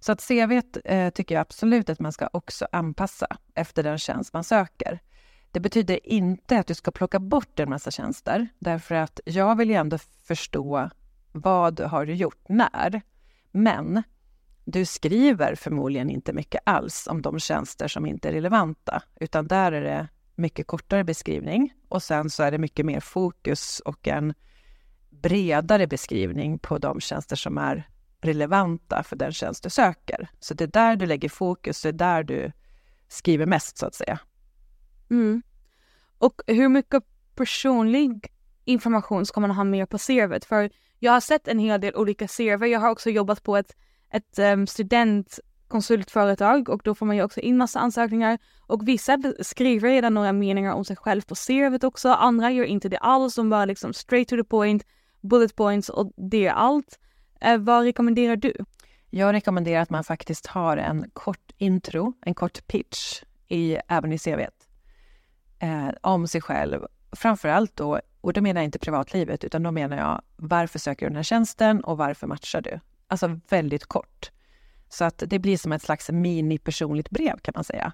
Så 0.00 0.12
att 0.12 0.28
CV 0.28 0.60
eh, 0.84 1.10
tycker 1.10 1.34
jag 1.34 1.42
absolut 1.42 1.90
att 1.90 2.00
man 2.00 2.12
ska 2.12 2.28
också 2.32 2.66
anpassa 2.72 3.26
efter 3.54 3.82
den 3.82 3.98
tjänst 3.98 4.32
man 4.32 4.44
söker. 4.44 5.00
Det 5.50 5.60
betyder 5.60 6.06
inte 6.06 6.58
att 6.58 6.66
du 6.66 6.74
ska 6.74 6.90
plocka 6.90 7.18
bort 7.18 7.60
en 7.60 7.70
massa 7.70 7.90
tjänster, 7.90 8.48
därför 8.58 8.94
att 8.94 9.20
jag 9.24 9.56
vill 9.56 9.70
ju 9.70 9.76
ändå 9.76 9.98
förstå 9.98 10.90
vad 11.32 11.80
har 11.80 12.06
du 12.06 12.14
gjort 12.14 12.48
när? 12.48 13.02
Men 13.50 14.02
du 14.64 14.84
skriver 14.84 15.54
förmodligen 15.54 16.10
inte 16.10 16.32
mycket 16.32 16.60
alls 16.66 17.06
om 17.06 17.22
de 17.22 17.38
tjänster 17.38 17.88
som 17.88 18.06
inte 18.06 18.28
är 18.28 18.32
relevanta, 18.32 19.02
utan 19.20 19.46
där 19.46 19.72
är 19.72 19.82
det 19.82 20.08
mycket 20.34 20.66
kortare 20.66 21.04
beskrivning 21.04 21.74
och 21.88 22.02
sen 22.02 22.30
så 22.30 22.42
är 22.42 22.50
det 22.50 22.58
mycket 22.58 22.86
mer 22.86 23.00
fokus 23.00 23.80
och 23.80 24.08
en 24.08 24.34
bredare 25.10 25.86
beskrivning 25.86 26.58
på 26.58 26.78
de 26.78 27.00
tjänster 27.00 27.36
som 27.36 27.58
är 27.58 27.88
relevanta 28.20 29.02
för 29.02 29.16
den 29.16 29.32
tjänst 29.32 29.62
du 29.62 29.70
söker. 29.70 30.30
Så 30.40 30.54
det 30.54 30.64
är 30.64 30.68
där 30.68 30.96
du 30.96 31.06
lägger 31.06 31.28
fokus, 31.28 31.82
det 31.82 31.88
är 31.88 31.92
där 31.92 32.22
du 32.22 32.52
skriver 33.08 33.46
mest 33.46 33.78
så 33.78 33.86
att 33.86 33.94
säga. 33.94 34.18
Mm. 35.10 35.42
Och 36.18 36.42
hur 36.46 36.68
mycket 36.68 37.02
personlig 37.34 38.32
information 38.64 39.26
ska 39.26 39.40
man 39.40 39.50
ha 39.50 39.64
med 39.64 39.88
på 39.88 39.98
CVt? 39.98 40.44
För 40.44 40.70
jag 40.98 41.12
har 41.12 41.20
sett 41.20 41.48
en 41.48 41.58
hel 41.58 41.80
del 41.80 41.94
olika 41.94 42.28
CV. 42.28 42.64
Jag 42.64 42.80
har 42.80 42.90
också 42.90 43.10
jobbat 43.10 43.42
på 43.42 43.56
ett, 43.56 43.76
ett 44.12 44.38
um, 44.38 44.66
studentkonsultföretag 44.66 46.68
och 46.68 46.80
då 46.84 46.94
får 46.94 47.06
man 47.06 47.16
ju 47.16 47.22
också 47.22 47.40
in 47.40 47.56
massa 47.56 47.80
ansökningar 47.80 48.38
och 48.66 48.88
vissa 48.88 49.18
skriver 49.40 49.88
redan 49.88 50.14
några 50.14 50.32
meningar 50.32 50.72
om 50.72 50.84
sig 50.84 50.96
själv 50.96 51.22
på 51.22 51.34
CVt 51.34 51.84
också. 51.84 52.08
Andra 52.08 52.50
gör 52.50 52.64
inte 52.64 52.88
det 52.88 52.98
alls, 52.98 53.34
de 53.34 53.50
bara 53.50 53.64
liksom 53.64 53.92
straight 53.92 54.28
to 54.28 54.36
the 54.36 54.44
point, 54.44 54.86
bullet 55.20 55.56
points 55.56 55.88
och 55.88 56.12
det 56.16 56.46
är 56.46 56.52
allt. 56.52 56.98
Uh, 57.46 57.56
vad 57.56 57.84
rekommenderar 57.84 58.36
du? 58.36 58.54
Jag 59.10 59.32
rekommenderar 59.32 59.82
att 59.82 59.90
man 59.90 60.04
faktiskt 60.04 60.46
har 60.46 60.76
en 60.76 61.10
kort 61.12 61.52
intro, 61.58 62.12
en 62.20 62.34
kort 62.34 62.66
pitch 62.66 63.22
i, 63.48 63.78
även 63.88 64.12
i 64.12 64.18
CVt 64.18 64.68
eh, 65.58 65.88
om 66.00 66.28
sig 66.28 66.40
själv. 66.40 66.86
Framförallt 67.12 67.76
då, 67.76 68.00
och 68.20 68.32
då 68.32 68.40
menar 68.40 68.60
jag 68.60 68.64
inte 68.64 68.78
privatlivet, 68.78 69.44
utan 69.44 69.62
då 69.62 69.70
menar 69.70 69.96
jag 69.96 70.22
varför 70.36 70.78
söker 70.78 71.06
du 71.06 71.10
den 71.10 71.16
här 71.16 71.22
tjänsten 71.22 71.84
och 71.84 71.96
varför 71.96 72.26
matchar 72.26 72.60
du? 72.60 72.80
Alltså 73.12 73.38
väldigt 73.48 73.86
kort. 73.86 74.30
Så 74.88 75.04
att 75.04 75.22
det 75.26 75.38
blir 75.38 75.56
som 75.56 75.72
ett 75.72 75.82
slags 75.82 76.10
mini-personligt 76.10 77.10
brev 77.10 77.38
kan 77.38 77.52
man 77.54 77.64
säga. 77.64 77.92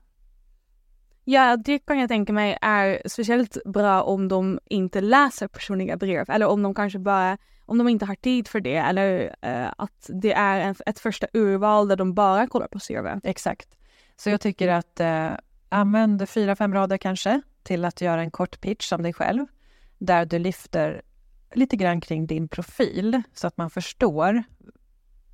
Ja, 1.25 1.57
det 1.57 1.79
kan 1.79 1.99
jag 1.99 2.09
tänka 2.09 2.33
mig 2.33 2.59
är 2.61 3.03
speciellt 3.09 3.59
bra 3.65 4.03
om 4.03 4.29
de 4.29 4.59
inte 4.65 5.01
läser 5.01 5.49
personliga 5.49 5.97
brev 5.97 6.31
eller 6.31 6.47
om 6.47 6.63
de 6.63 6.75
kanske 6.75 6.99
bara, 6.99 7.39
om 7.67 7.79
de 7.79 7.89
inte 7.89 8.07
har 8.07 8.15
tid 8.15 8.49
för 8.49 8.61
det 8.61 8.77
eller 8.77 9.25
uh, 9.47 9.73
att 9.79 10.11
det 10.23 10.33
är 10.33 10.61
en, 10.61 10.75
ett 10.87 10.99
första 10.99 11.27
urval 11.33 11.89
där 11.89 11.97
de 11.97 12.15
bara 12.15 12.47
kollar 12.47 12.69
på 12.69 12.79
CV. 12.79 13.21
Exakt. 13.25 13.69
Så 14.17 14.31
jag 14.31 14.41
tycker 14.41 14.69
att 14.69 15.01
uh, 15.01 15.39
använd 15.69 16.29
fyra, 16.29 16.57
fem 16.57 16.75
rader 16.75 16.99
kanske 16.99 17.41
till 17.63 17.85
att 17.85 18.01
göra 18.01 18.21
en 18.21 18.31
kort 18.31 18.61
pitch 18.61 18.93
om 18.93 19.03
dig 19.03 19.13
själv 19.13 19.47
där 19.99 20.27
du 20.27 20.39
lyfter 20.39 21.03
lite 21.55 21.77
grann 21.77 22.01
kring 22.01 22.27
din 22.27 22.49
profil 22.49 23.23
så 23.35 23.47
att 23.47 23.57
man 23.57 23.71
förstår 23.71 24.43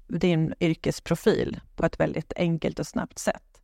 din 0.07 0.55
yrkesprofil 0.61 1.61
på 1.77 1.87
ett 1.87 2.01
väldigt 2.01 2.33
enkelt 2.37 2.79
och 2.79 2.87
snabbt 2.87 3.19
sätt. 3.19 3.61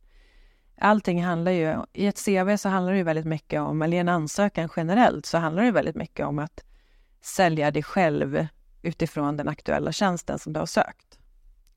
Allting 0.77 1.23
handlar 1.23 1.51
ju, 1.51 1.77
i 1.93 2.07
ett 2.07 2.25
CV 2.25 2.57
så 2.57 2.69
handlar 2.69 2.91
det 2.91 2.97
ju 2.97 3.03
väldigt 3.03 3.25
mycket 3.25 3.61
om, 3.61 3.81
eller 3.81 3.97
i 3.97 3.99
en 3.99 4.09
ansökan 4.09 4.69
generellt, 4.75 5.25
så 5.25 5.37
handlar 5.37 5.63
det 5.63 5.71
väldigt 5.71 5.95
mycket 5.95 6.25
om 6.25 6.39
att 6.39 6.63
sälja 7.21 7.71
dig 7.71 7.83
själv 7.83 8.47
utifrån 8.81 9.37
den 9.37 9.47
aktuella 9.47 9.91
tjänsten 9.91 10.39
som 10.39 10.53
du 10.53 10.59
har 10.59 10.65
sökt. 10.65 11.19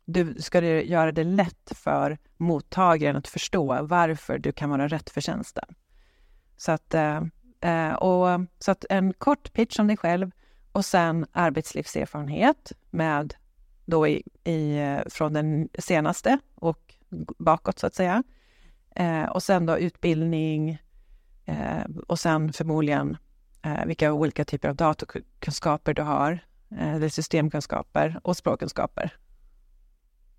Du 0.05 0.35
ska 0.39 0.65
göra 0.65 1.13
det 1.13 1.25
lätt 1.25 1.73
för 1.75 2.19
mottagaren 2.37 3.17
att 3.17 3.29
förstå 3.29 3.83
varför 3.83 4.39
du 4.39 4.53
kan 4.53 4.71
vara 4.71 4.89
rätt 4.89 5.11
för 5.11 5.21
tjänsten. 5.21 5.75
Så 6.57 6.73
att, 6.73 6.95
eh, 6.95 7.23
eh, 7.61 7.95
och, 7.95 8.41
så 8.59 8.71
att 8.71 8.85
en 8.91 9.13
kort 9.13 9.53
pitch 9.53 9.79
om 9.79 9.87
dig 9.87 9.97
själv 9.97 10.31
och 10.73 10.85
sen 10.85 11.27
arbetslivserfarenhet 11.33 12.73
med 12.91 13.35
då 13.85 14.09
i, 14.09 14.23
i, 14.45 14.81
från 15.07 15.33
den 15.33 15.69
senaste 15.79 16.39
och 16.55 16.95
bakåt 17.39 17.79
så 17.79 17.87
att 17.87 17.95
säga. 17.95 18.23
Eh, 18.97 19.25
och 19.25 19.43
sen 19.43 19.67
då 19.67 19.79
utbildning 19.79 20.79
eh, 21.45 21.85
och 22.07 22.19
sen 22.19 22.53
förmodligen 22.53 23.17
eh, 23.63 23.85
vilka 23.87 24.13
olika 24.13 24.45
typer 24.45 24.69
av 24.69 24.77
datorkunskaper 24.77 25.95
du 25.95 26.03
har, 26.03 26.39
eh, 26.71 26.95
eller 26.95 27.09
systemkunskaper 27.09 28.21
och 28.23 28.37
språkkunskaper. 28.37 29.17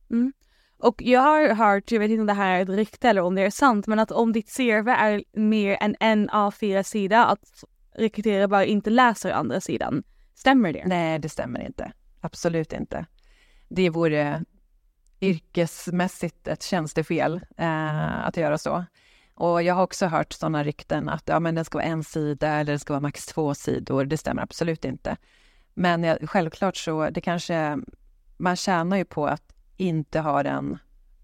Mm. 0.10 0.34
Och 0.78 1.02
jag 1.02 1.22
har 1.22 1.54
hört, 1.54 1.92
jag 1.92 2.00
vet 2.00 2.12
inte 2.12 2.22
om 2.22 2.28
det 2.28 2.34
här 2.34 2.58
är 2.58 2.62
ett 2.62 2.70
rykte 2.70 3.10
eller 3.10 3.22
om 3.22 3.36
det 3.36 3.42
är 3.42 3.50
sant, 3.50 3.88
men 3.88 4.00
att 4.00 4.12
om 4.12 4.34
ditt 4.34 4.58
CV 4.58 4.88
är 4.90 5.24
mer 5.34 5.78
än 5.82 5.96
en 6.00 6.30
A4-sida, 6.30 7.25
att 7.25 7.64
rekryterare 7.96 8.48
bara 8.48 8.66
inte 8.66 8.90
läser 8.90 9.32
andra 9.32 9.62
sidan. 9.62 10.04
Stämmer 10.34 10.74
det? 10.74 10.84
Nej, 10.86 11.20
det 11.20 11.30
stämmer 11.30 11.66
inte. 11.66 11.92
Absolut 12.22 12.74
inte 12.74 13.06
det 13.68 13.90
vore 13.90 14.44
yrkesmässigt 15.22 16.48
ett 16.48 16.64
tjänstefel 16.64 17.42
eh, 17.58 18.26
att 18.28 18.38
göra 18.38 18.58
så. 18.58 18.86
Och 19.36 19.64
jag 19.64 19.76
har 19.76 19.84
också 19.84 20.06
hört 20.06 20.34
sådana 20.34 20.64
rykten 20.64 21.10
att 21.10 21.24
ja, 21.26 21.40
men 21.40 21.56
den 21.56 21.66
ska 21.66 21.78
vara 21.78 21.88
en 21.88 22.04
sida 22.04 22.50
eller 22.50 22.74
det 22.74 22.80
ska 22.80 22.94
vara 22.94 23.02
max 23.02 23.26
två 23.26 23.54
sidor. 23.54 24.06
Det 24.06 24.18
stämmer 24.18 24.42
absolut 24.42 24.86
inte. 24.86 25.18
Men 25.74 26.04
jag, 26.04 26.30
självklart 26.30 26.78
så, 26.78 27.10
det 27.10 27.22
kanske, 27.22 27.78
man 28.38 28.56
tjänar 28.56 28.98
ju 28.98 29.06
på 29.06 29.28
att 29.28 29.56
inte 29.78 30.20
ha 30.20 30.44
den 30.44 30.78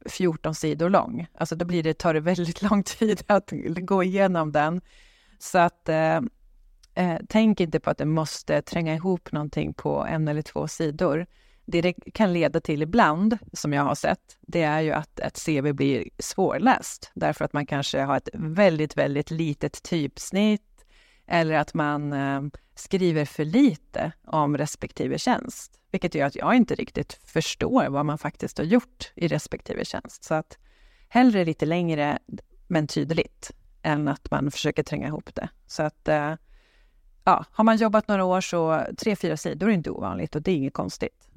14 0.06 0.56
sidor 0.56 0.90
lång. 0.90 1.28
Alltså 1.34 1.56
då 1.56 1.66
blir 1.66 1.84
det, 1.84 1.94
tar 1.94 2.14
det 2.14 2.20
väldigt 2.20 2.62
lång 2.70 2.84
tid 2.84 3.24
att 3.28 3.52
gå 3.76 4.04
igenom 4.04 4.52
den. 4.52 4.82
Så 5.40 5.58
att 5.58 5.90
eh, 5.90 6.20
eh, 6.94 7.18
tänk 7.30 7.60
inte 7.60 7.80
på 7.80 7.90
att 7.90 7.98
det 7.98 8.06
måste 8.06 8.62
tränga 8.62 8.96
ihop 8.96 9.32
någonting 9.32 9.74
på 9.74 10.06
en 10.06 10.28
eller 10.28 10.42
två 10.42 10.68
sidor 10.68 11.26
det 11.72 11.82
det 11.82 11.94
kan 11.94 12.34
leda 12.34 12.60
till 12.60 12.82
ibland, 12.82 13.38
som 13.54 13.74
jag 13.74 13.84
har 13.84 13.96
sett, 13.96 14.38
det 14.42 14.62
är 14.62 14.82
ju 14.82 14.92
att 14.92 15.20
ett 15.20 15.46
CV 15.46 15.74
blir 15.74 16.10
svårläst 16.20 17.12
därför 17.13 17.46
att 17.46 17.54
man 17.54 17.66
kanske 17.66 18.01
har 18.01 18.18
ett 18.18 18.30
väldigt, 18.34 18.98
väldigt 18.98 19.32
litet 19.32 19.84
typsnitt 19.84 20.86
eller 21.28 21.56
att 21.56 21.74
man 21.74 22.13
eh, 22.13 22.42
skriver 22.75 23.25
för 23.25 23.46
lite 23.46 24.12
om 24.25 24.58
respektive 24.58 25.18
tjänst, 25.18 25.80
vilket 25.92 26.16
gör 26.16 26.25
att 26.25 26.36
jag 26.36 26.56
inte 26.56 26.75
riktigt 26.75 27.20
förstår 27.25 27.90
vad 27.90 28.06
man 28.06 28.18
faktiskt 28.18 28.58
har 28.58 28.66
gjort 28.66 29.12
i 29.16 29.28
respektive 29.28 29.86
tjänst. 29.86 30.24
Så 30.24 30.34
att 30.34 30.58
hellre 31.10 31.46
lite 31.46 31.66
längre 31.66 32.20
men 32.68 32.88
tydligt 32.88 33.51
än 33.82 34.08
att 34.08 34.32
man 34.32 34.51
försöker 34.51 34.84
tränga 34.84 35.08
ihop 35.08 35.36
det. 35.36 35.50
Så 35.68 35.84
att 35.84 36.08
eh, 36.08 36.34
ja, 37.24 37.46
har 37.51 37.63
man 37.63 37.78
jobbat 37.78 38.08
några 38.08 38.25
år 38.25 38.42
så 38.42 38.86
tre, 38.98 39.16
fyra 39.16 39.38
sidor 39.38 39.70
är 39.70 39.74
inte 39.74 39.92
ovanligt 39.92 40.36
och 40.36 40.42
det 40.42 40.51
är 40.51 40.56
inget 40.56 40.74
konstigt. 40.74 41.28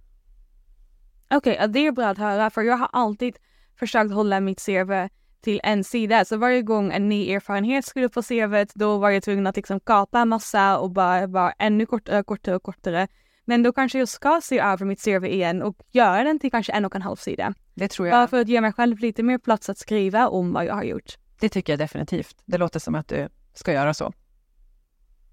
Okej, 1.36 1.54
okay, 1.54 1.66
det 1.66 1.86
är 1.86 1.92
bra 1.92 2.06
att 2.06 2.18
höra 2.18 2.50
för 2.50 2.62
jag 2.62 2.76
har 2.76 2.88
alltid 2.92 3.36
försökt 3.78 4.12
hålla 4.12 4.40
mitt 4.40 4.66
CV 4.66 5.08
till 5.40 5.60
en 5.62 5.84
sida. 5.84 6.24
Så 6.24 6.36
varje 6.36 6.62
gång 6.62 6.92
en 6.92 7.08
ny 7.08 7.30
erfarenhet 7.30 7.84
skulle 7.84 8.08
på 8.08 8.22
CVt 8.22 8.74
då 8.74 8.98
var 8.98 9.10
jag 9.10 9.22
tvungen 9.22 9.46
att 9.46 9.56
liksom 9.56 9.80
kapa 9.80 10.20
en 10.20 10.28
massa 10.28 10.78
och 10.78 10.90
bara 10.90 11.26
vara 11.26 11.52
ännu 11.52 11.86
kortare, 11.86 12.22
kortare 12.24 12.56
och 12.56 12.62
kortare. 12.62 13.08
Men 13.44 13.62
då 13.62 13.72
kanske 13.72 13.98
jag 13.98 14.08
ska 14.08 14.40
se 14.42 14.58
över 14.58 14.86
mitt 14.86 15.04
CV 15.04 15.24
igen 15.24 15.62
och 15.62 15.76
göra 15.90 16.24
den 16.24 16.38
till 16.38 16.50
kanske 16.50 16.72
en 16.72 16.84
och 16.84 16.96
en 16.96 17.02
halv 17.02 17.16
sida. 17.16 17.54
Det 17.74 17.88
tror 17.88 18.08
jag. 18.08 18.14
Bara 18.14 18.28
för 18.28 18.40
att 18.40 18.48
ge 18.48 18.60
mig 18.60 18.72
själv 18.72 18.98
lite 18.98 19.22
mer 19.22 19.38
plats 19.38 19.70
att 19.70 19.78
skriva 19.78 20.28
om 20.28 20.52
vad 20.52 20.64
jag 20.64 20.74
har 20.74 20.84
gjort. 20.84 21.14
Det 21.40 21.48
tycker 21.48 21.72
jag 21.72 21.78
definitivt. 21.80 22.36
Det 22.44 22.58
låter 22.58 22.80
som 22.80 22.94
att 22.94 23.08
du 23.08 23.28
ska 23.54 23.72
göra 23.72 23.94
så. 23.94 24.12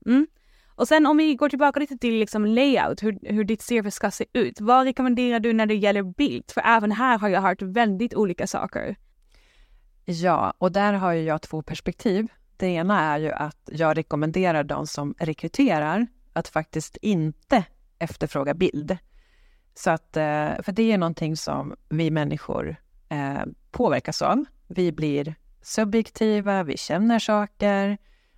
Mm. 0.05 0.27
Och 0.81 0.87
sen 0.87 1.05
om 1.05 1.17
vi 1.17 1.35
går 1.35 1.49
tillbaka 1.49 1.79
lite 1.79 1.97
till 1.97 2.19
liksom 2.19 2.45
layout, 2.45 3.03
hur, 3.03 3.19
hur 3.21 3.43
ditt 3.43 3.69
CV 3.69 3.89
ska 3.89 4.11
se 4.11 4.25
ut. 4.33 4.61
Vad 4.61 4.83
rekommenderar 4.83 5.39
du 5.39 5.53
när 5.53 5.65
det 5.65 5.75
gäller 5.75 6.03
bild? 6.03 6.51
För 6.51 6.61
även 6.65 6.91
här 6.91 7.17
har 7.17 7.29
jag 7.29 7.41
hört 7.41 7.61
väldigt 7.61 8.13
olika 8.13 8.47
saker. 8.47 8.95
Ja, 10.05 10.53
och 10.57 10.71
där 10.71 10.93
har 10.93 11.11
ju 11.11 11.21
jag 11.21 11.41
två 11.41 11.61
perspektiv. 11.61 12.27
Det 12.57 12.67
ena 12.67 12.99
är 12.99 13.19
ju 13.19 13.31
att 13.31 13.69
jag 13.71 13.97
rekommenderar 13.97 14.63
de 14.63 14.87
som 14.87 15.15
rekryterar 15.19 16.07
att 16.33 16.47
faktiskt 16.47 16.97
inte 17.01 17.63
efterfråga 17.99 18.53
bild. 18.53 18.97
Så 19.75 19.89
att, 19.89 20.17
eh, 20.17 20.51
för 20.63 20.71
det 20.71 20.91
är 20.91 20.97
någonting 20.97 21.37
som 21.37 21.75
vi 21.89 22.11
människor 22.11 22.75
eh, 23.09 23.43
påverkas 23.71 24.21
av. 24.21 24.45
Vi 24.67 24.91
blir 24.91 25.35
subjektiva, 25.61 26.63
vi 26.63 26.77
känner 26.77 27.19
saker 27.19 27.97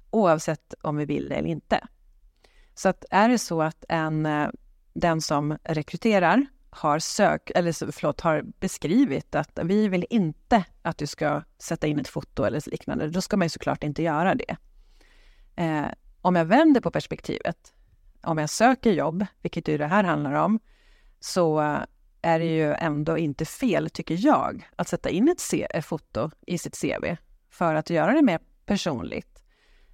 oavsett 0.09 0.73
om 0.81 0.97
vi 0.97 1.05
vill 1.05 1.29
det 1.29 1.35
eller 1.35 1.49
inte. 1.49 1.87
Så 2.75 2.89
att 2.89 3.05
är 3.09 3.29
det 3.29 3.37
så 3.37 3.61
att 3.61 3.85
en, 3.89 4.25
eh, 4.25 4.49
den 4.93 5.21
som 5.21 5.57
rekryterar 5.63 6.45
har 6.69 6.99
sök, 6.99 7.51
eller 7.55 7.91
förlåt, 7.91 8.21
har 8.21 8.43
beskrivit 8.59 9.35
att 9.35 9.59
vi 9.63 9.87
vill 9.87 10.05
inte 10.09 10.63
att 10.81 10.97
du 10.97 11.07
ska 11.07 11.43
sätta 11.57 11.87
in 11.87 11.99
ett 11.99 12.07
foto 12.07 12.43
eller 12.43 12.69
liknande, 12.69 13.09
då 13.09 13.21
ska 13.21 13.37
man 13.37 13.45
ju 13.45 13.49
såklart 13.49 13.83
inte 13.83 14.03
göra 14.03 14.35
det. 14.35 14.55
Eh, 15.55 15.85
om 16.21 16.35
jag 16.35 16.45
vänder 16.45 16.81
på 16.81 16.91
perspektivet, 16.91 17.73
om 18.21 18.37
jag 18.37 18.49
söker 18.49 18.91
jobb, 18.91 19.25
vilket 19.41 19.67
ju 19.67 19.77
det 19.77 19.87
här 19.87 20.03
handlar 20.03 20.33
om, 20.33 20.59
så 21.19 21.59
är 22.21 22.39
det 22.39 22.45
ju 22.45 22.73
ändå 22.73 23.17
inte 23.17 23.45
fel, 23.45 23.89
tycker 23.89 24.25
jag, 24.25 24.69
att 24.75 24.87
sätta 24.87 25.09
in 25.09 25.29
ett, 25.29 25.39
C 25.39 25.67
ett 25.69 25.85
foto 25.85 26.31
i 26.47 26.57
sitt 26.57 26.81
CV 26.81 27.15
för 27.49 27.75
att 27.75 27.89
göra 27.89 28.13
det 28.13 28.21
mer 28.21 28.39
personligt. 28.65 29.43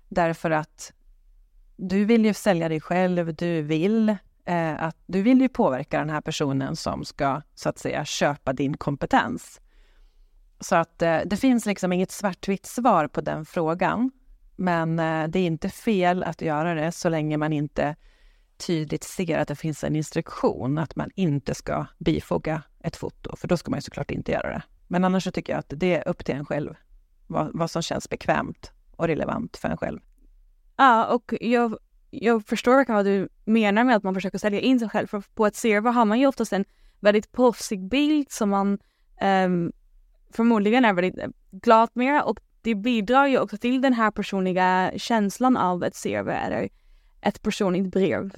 Därför 0.09 0.51
att 0.51 0.93
du 1.81 2.05
vill 2.05 2.25
ju 2.25 2.33
sälja 2.33 2.69
dig 2.69 2.81
själv, 2.81 3.36
du 3.36 3.62
vill 3.62 4.09
eh, 4.45 4.83
att 4.83 4.98
du 5.05 5.21
vill 5.21 5.41
ju 5.41 5.50
påverka 5.50 6.00
den 6.00 6.09
här 6.09 6.21
personen 6.21 6.75
som 6.75 7.05
ska 7.05 7.41
så 7.55 7.69
att 7.69 7.79
säga 7.79 8.05
köpa 8.05 8.53
din 8.53 8.77
kompetens. 8.77 9.62
Så 10.59 10.75
att 10.75 11.01
eh, 11.01 11.19
det 11.25 11.38
finns 11.38 11.65
liksom 11.65 11.93
inget 11.93 12.12
svartvitt 12.12 12.65
svar 12.65 13.07
på 13.07 13.21
den 13.21 13.45
frågan. 13.45 14.12
Men 14.55 15.00
eh, 15.00 15.27
det 15.27 15.39
är 15.39 15.45
inte 15.45 15.69
fel 15.69 16.24
att 16.24 16.41
göra 16.41 16.74
det 16.74 16.91
så 16.91 17.09
länge 17.09 17.38
man 17.38 17.53
inte 17.53 17.95
tydligt 18.67 19.03
ser 19.03 19.38
att 19.38 19.48
det 19.48 19.55
finns 19.55 19.83
en 19.83 19.95
instruktion 19.95 20.77
att 20.77 20.95
man 20.95 21.09
inte 21.15 21.55
ska 21.55 21.86
bifoga 21.98 22.62
ett 22.79 22.95
foto, 22.95 23.36
för 23.36 23.48
då 23.48 23.57
ska 23.57 23.71
man 23.71 23.77
ju 23.77 23.81
såklart 23.81 24.12
inte 24.12 24.31
göra 24.31 24.50
det. 24.50 24.62
Men 24.88 25.03
annars 25.03 25.24
så 25.24 25.31
tycker 25.31 25.53
jag 25.53 25.59
att 25.59 25.74
det 25.75 25.95
är 25.95 26.07
upp 26.07 26.25
till 26.25 26.36
en 26.36 26.45
själv 26.45 26.75
vad, 27.27 27.50
vad 27.53 27.71
som 27.71 27.81
känns 27.81 28.09
bekvämt 28.09 28.71
och 28.95 29.07
relevant 29.07 29.57
för 29.57 29.69
en 29.69 29.77
själv. 29.77 30.00
Ja, 30.79 31.05
och 31.05 31.33
jag, 31.41 31.77
jag 32.09 32.45
förstår 32.45 32.75
verkligen 32.75 32.95
vad 32.95 33.05
du 33.05 33.29
menar 33.45 33.83
med 33.83 33.95
att 33.95 34.03
man 34.03 34.13
försöker 34.13 34.38
sälja 34.38 34.59
in 34.59 34.79
sig 34.79 34.89
själv. 34.89 35.07
För 35.07 35.24
på 35.36 35.45
ett 35.45 35.62
CV 35.62 35.88
har 35.88 36.05
man 36.05 36.19
ju 36.19 36.27
oftast 36.27 36.53
en 36.53 36.65
väldigt 37.00 37.31
proffsig 37.31 37.89
bild 37.89 38.31
som 38.31 38.50
man 38.50 38.79
um, 39.45 39.71
förmodligen 40.33 40.86
är 40.86 40.93
väldigt 40.93 41.17
eh, 41.17 41.27
glad 41.51 41.89
med 41.93 42.24
och 42.24 42.39
det 42.62 42.75
bidrar 42.75 43.27
ju 43.27 43.39
också 43.39 43.57
till 43.57 43.81
den 43.81 43.93
här 43.93 44.12
personliga 44.12 44.91
känslan 44.98 45.57
av 45.57 45.83
ett 45.83 46.03
CV 46.03 46.29
eller 46.29 46.69
ett 47.21 47.41
personligt 47.41 47.91
brev. 47.91 48.31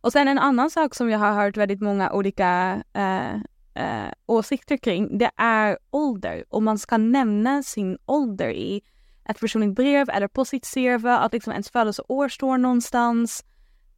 Och 0.00 0.12
sen 0.12 0.28
en 0.28 0.38
annan 0.38 0.70
sak 0.70 0.94
som 0.94 1.10
jag 1.10 1.18
har 1.18 1.32
hört 1.32 1.56
väldigt 1.56 1.80
många 1.80 2.12
olika 2.12 2.82
eh, 2.92 3.34
eh, 3.74 4.12
åsikter 4.26 4.76
kring, 4.76 5.18
det 5.18 5.30
är 5.36 5.78
ålder. 5.90 6.44
Och 6.48 6.62
man 6.62 6.78
ska 6.78 6.96
nämna 6.96 7.62
sin 7.62 7.98
ålder 8.06 8.50
i 8.50 8.82
ett 9.24 9.40
personligt 9.40 9.74
brev 9.74 10.10
eller 10.10 10.28
på 10.28 10.44
sitt 10.44 10.74
CV, 10.74 11.06
att 11.06 11.32
liksom 11.32 11.52
ens 11.52 11.70
födelseår 11.70 12.28
står 12.28 12.58
någonstans. 12.58 13.44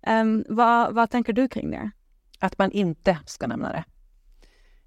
Um, 0.07 0.45
vad, 0.49 0.95
vad 0.95 1.11
tänker 1.11 1.33
du 1.33 1.49
kring 1.49 1.71
det? 1.71 1.91
Att 2.39 2.59
man 2.59 2.71
inte 2.71 3.19
ska 3.27 3.47
nämna 3.47 3.73
det. 3.73 3.85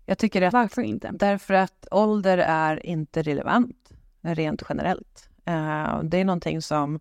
Jag 0.06 0.18
tycker 0.18 0.42
att, 0.42 0.54
Varför 0.54 0.82
inte? 0.82 1.12
Därför 1.14 1.54
att 1.54 1.88
ålder 1.92 2.38
är 2.38 2.86
inte 2.86 3.22
relevant 3.22 3.92
rent 4.22 4.64
generellt. 4.70 5.30
Uh, 5.50 6.04
det 6.04 6.18
är 6.18 6.26
någonting 6.26 6.62
som, 6.62 7.00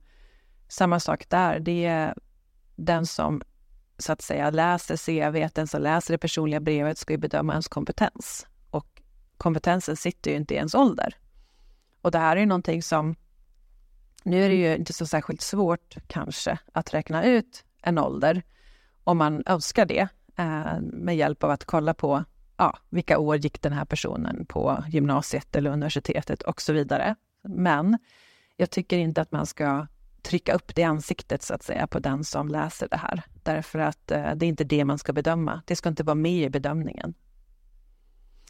samma 0.69 1.01
sak 1.01 1.29
där, 1.29 1.61
det 1.61 1.85
är 1.85 2.15
den 2.77 3.07
som 3.07 3.43
så 3.99 4.13
att 4.13 4.23
säga 4.23 4.51
läser 4.51 4.97
CV, 4.97 5.49
den 5.55 5.67
som 5.67 5.83
läser 5.83 6.15
det 6.15 6.19
personliga 6.19 6.61
brevet 6.61 6.99
ska 6.99 7.13
ju 7.13 7.19
bedöma 7.19 7.53
ens 7.53 7.69
kompetens. 7.69 8.47
Och 8.71 9.03
kompetensen 9.37 9.97
sitter 9.97 10.31
ju 10.31 10.37
inte 10.37 10.55
i 10.55 10.57
ens 10.57 10.75
ålder. 10.75 11.15
Och 12.03 12.11
det 12.11 12.19
här 12.19 12.37
är 12.37 12.41
ju 12.41 12.47
någonting 12.47 12.83
som, 12.83 13.17
nu 14.27 14.45
är 14.45 14.49
det 14.49 14.55
ju 14.55 14.77
inte 14.77 14.93
så 14.93 15.07
särskilt 15.07 15.41
svårt 15.41 15.97
kanske 16.07 16.59
att 16.73 16.95
räkna 16.95 17.25
ut 17.25 17.65
en 17.83 17.99
ålder 17.99 18.43
om 19.05 19.19
man 19.19 19.43
önskar 19.47 19.87
det 19.87 20.09
eh, 20.39 20.81
med 20.81 21.17
hjälp 21.17 21.45
av 21.45 21.51
att 21.51 21.65
kolla 21.65 21.95
på 21.95 22.25
ja, 22.57 22.79
vilka 22.91 23.19
år 23.19 23.37
gick 23.37 23.63
den 23.63 23.73
här 23.73 23.85
personen 23.85 24.47
på 24.47 24.85
gymnasiet 24.89 25.57
eller 25.57 25.71
universitetet 25.71 26.43
och 26.43 26.63
så 26.63 26.73
vidare. 26.73 27.15
Men 27.43 27.99
jag 28.57 28.71
tycker 28.71 28.99
inte 28.99 29.21
att 29.21 29.33
man 29.33 29.47
ska 29.47 29.87
trycka 30.23 30.55
upp 30.55 30.75
det 30.75 30.81
i 30.81 30.85
ansiktet 30.85 31.43
så 31.43 31.55
att 31.55 31.63
säga 31.63 31.87
på 31.87 31.99
den 31.99 32.25
som 32.25 32.49
läser 32.49 32.89
det 32.89 32.97
här. 32.97 33.23
Därför 33.43 33.79
att 33.79 34.11
eh, 34.11 34.35
det 34.35 34.47
är 34.47 34.49
inte 34.49 34.65
det 34.65 34.85
man 34.85 34.99
ska 34.99 35.13
bedöma. 35.13 35.63
Det 35.67 35.77
ska 35.77 35.89
inte 35.89 36.05
vara 36.05 36.15
med 36.15 36.43
i 36.43 36.51
bedömningen. 36.51 37.15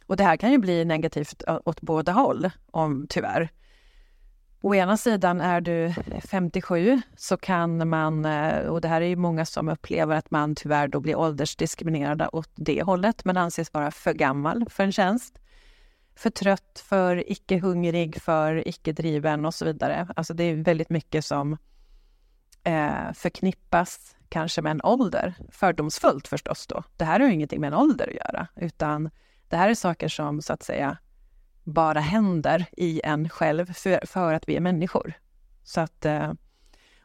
Och 0.07 0.17
det 0.17 0.25
här 0.25 0.37
kan 0.37 0.53
ju 0.53 0.59
bli 0.59 0.85
negativt 0.85 1.43
eh, 1.47 1.59
åt 1.65 1.81
båda 1.81 2.13
håll, 2.13 2.51
om 2.71 3.07
tyvärr. 3.09 3.51
Å 4.61 4.75
ena 4.75 4.97
sidan 4.97 5.41
är 5.41 5.61
du 5.61 5.95
57 6.25 7.03
så 7.17 7.37
kan 7.37 7.89
man, 7.89 8.25
eh, 8.25 8.67
och 8.67 8.81
det 8.81 8.89
här 8.89 9.01
är 9.01 9.07
ju 9.07 9.17
många 9.17 9.47
som 9.47 9.69
upplever 9.69 10.17
att 10.17 10.31
man 10.31 10.55
tyvärr 10.55 10.89
då 10.89 11.01
blir 11.01 11.17
åldersdiskriminerad 11.17 12.29
åt 12.33 12.51
det 12.55 12.83
hållet, 12.83 13.25
men 13.25 13.37
anses 13.37 13.75
vara 13.75 13.91
för 13.91 14.13
gammal 14.13 14.65
för 14.71 14.85
en 14.85 14.93
tjänst. 14.93 15.39
För 16.15 16.31
trött, 16.31 16.85
för 16.89 17.31
icke 17.33 17.59
hungrig, 17.59 18.23
för 18.23 18.69
icke 18.69 18.93
driven 18.93 19.45
och 19.45 19.55
så 19.55 19.65
vidare. 19.65 20.09
Alltså 20.17 20.35
det 20.35 20.45
är 20.45 20.57
väldigt 20.57 20.91
mycket 20.91 21.25
som 21.25 21.57
eh, 22.65 23.13
förknippas 23.15 24.17
kanske 24.29 24.63
med 24.63 24.71
en 24.71 24.83
ålder. 24.83 25.35
Fördomsfullt 25.51 26.29
förstås 26.29 26.67
då. 26.67 26.83
Det 26.97 27.05
här 27.05 27.21
har 27.21 27.27
ju 27.27 27.35
ingenting 27.35 27.61
med 27.61 27.69
en 27.69 27.79
ålder 27.79 28.09
att 28.09 28.15
göra, 28.15 28.47
utan 28.57 29.11
det 29.49 29.57
här 29.57 29.69
är 29.71 29.75
saker 29.75 30.09
som 30.09 30.43
så 30.43 30.53
att 30.53 30.63
säga 30.63 30.99
bara 31.67 32.01
händer 32.01 32.67
i 32.77 33.01
en 33.05 33.29
själv 33.29 33.73
för, 33.73 34.07
för 34.07 34.35
att 34.35 34.49
vi 34.49 34.57
är 34.57 34.61
människor. 34.61 35.13
Så 35.65 35.81
att, 35.81 36.05
eh, 36.05 36.33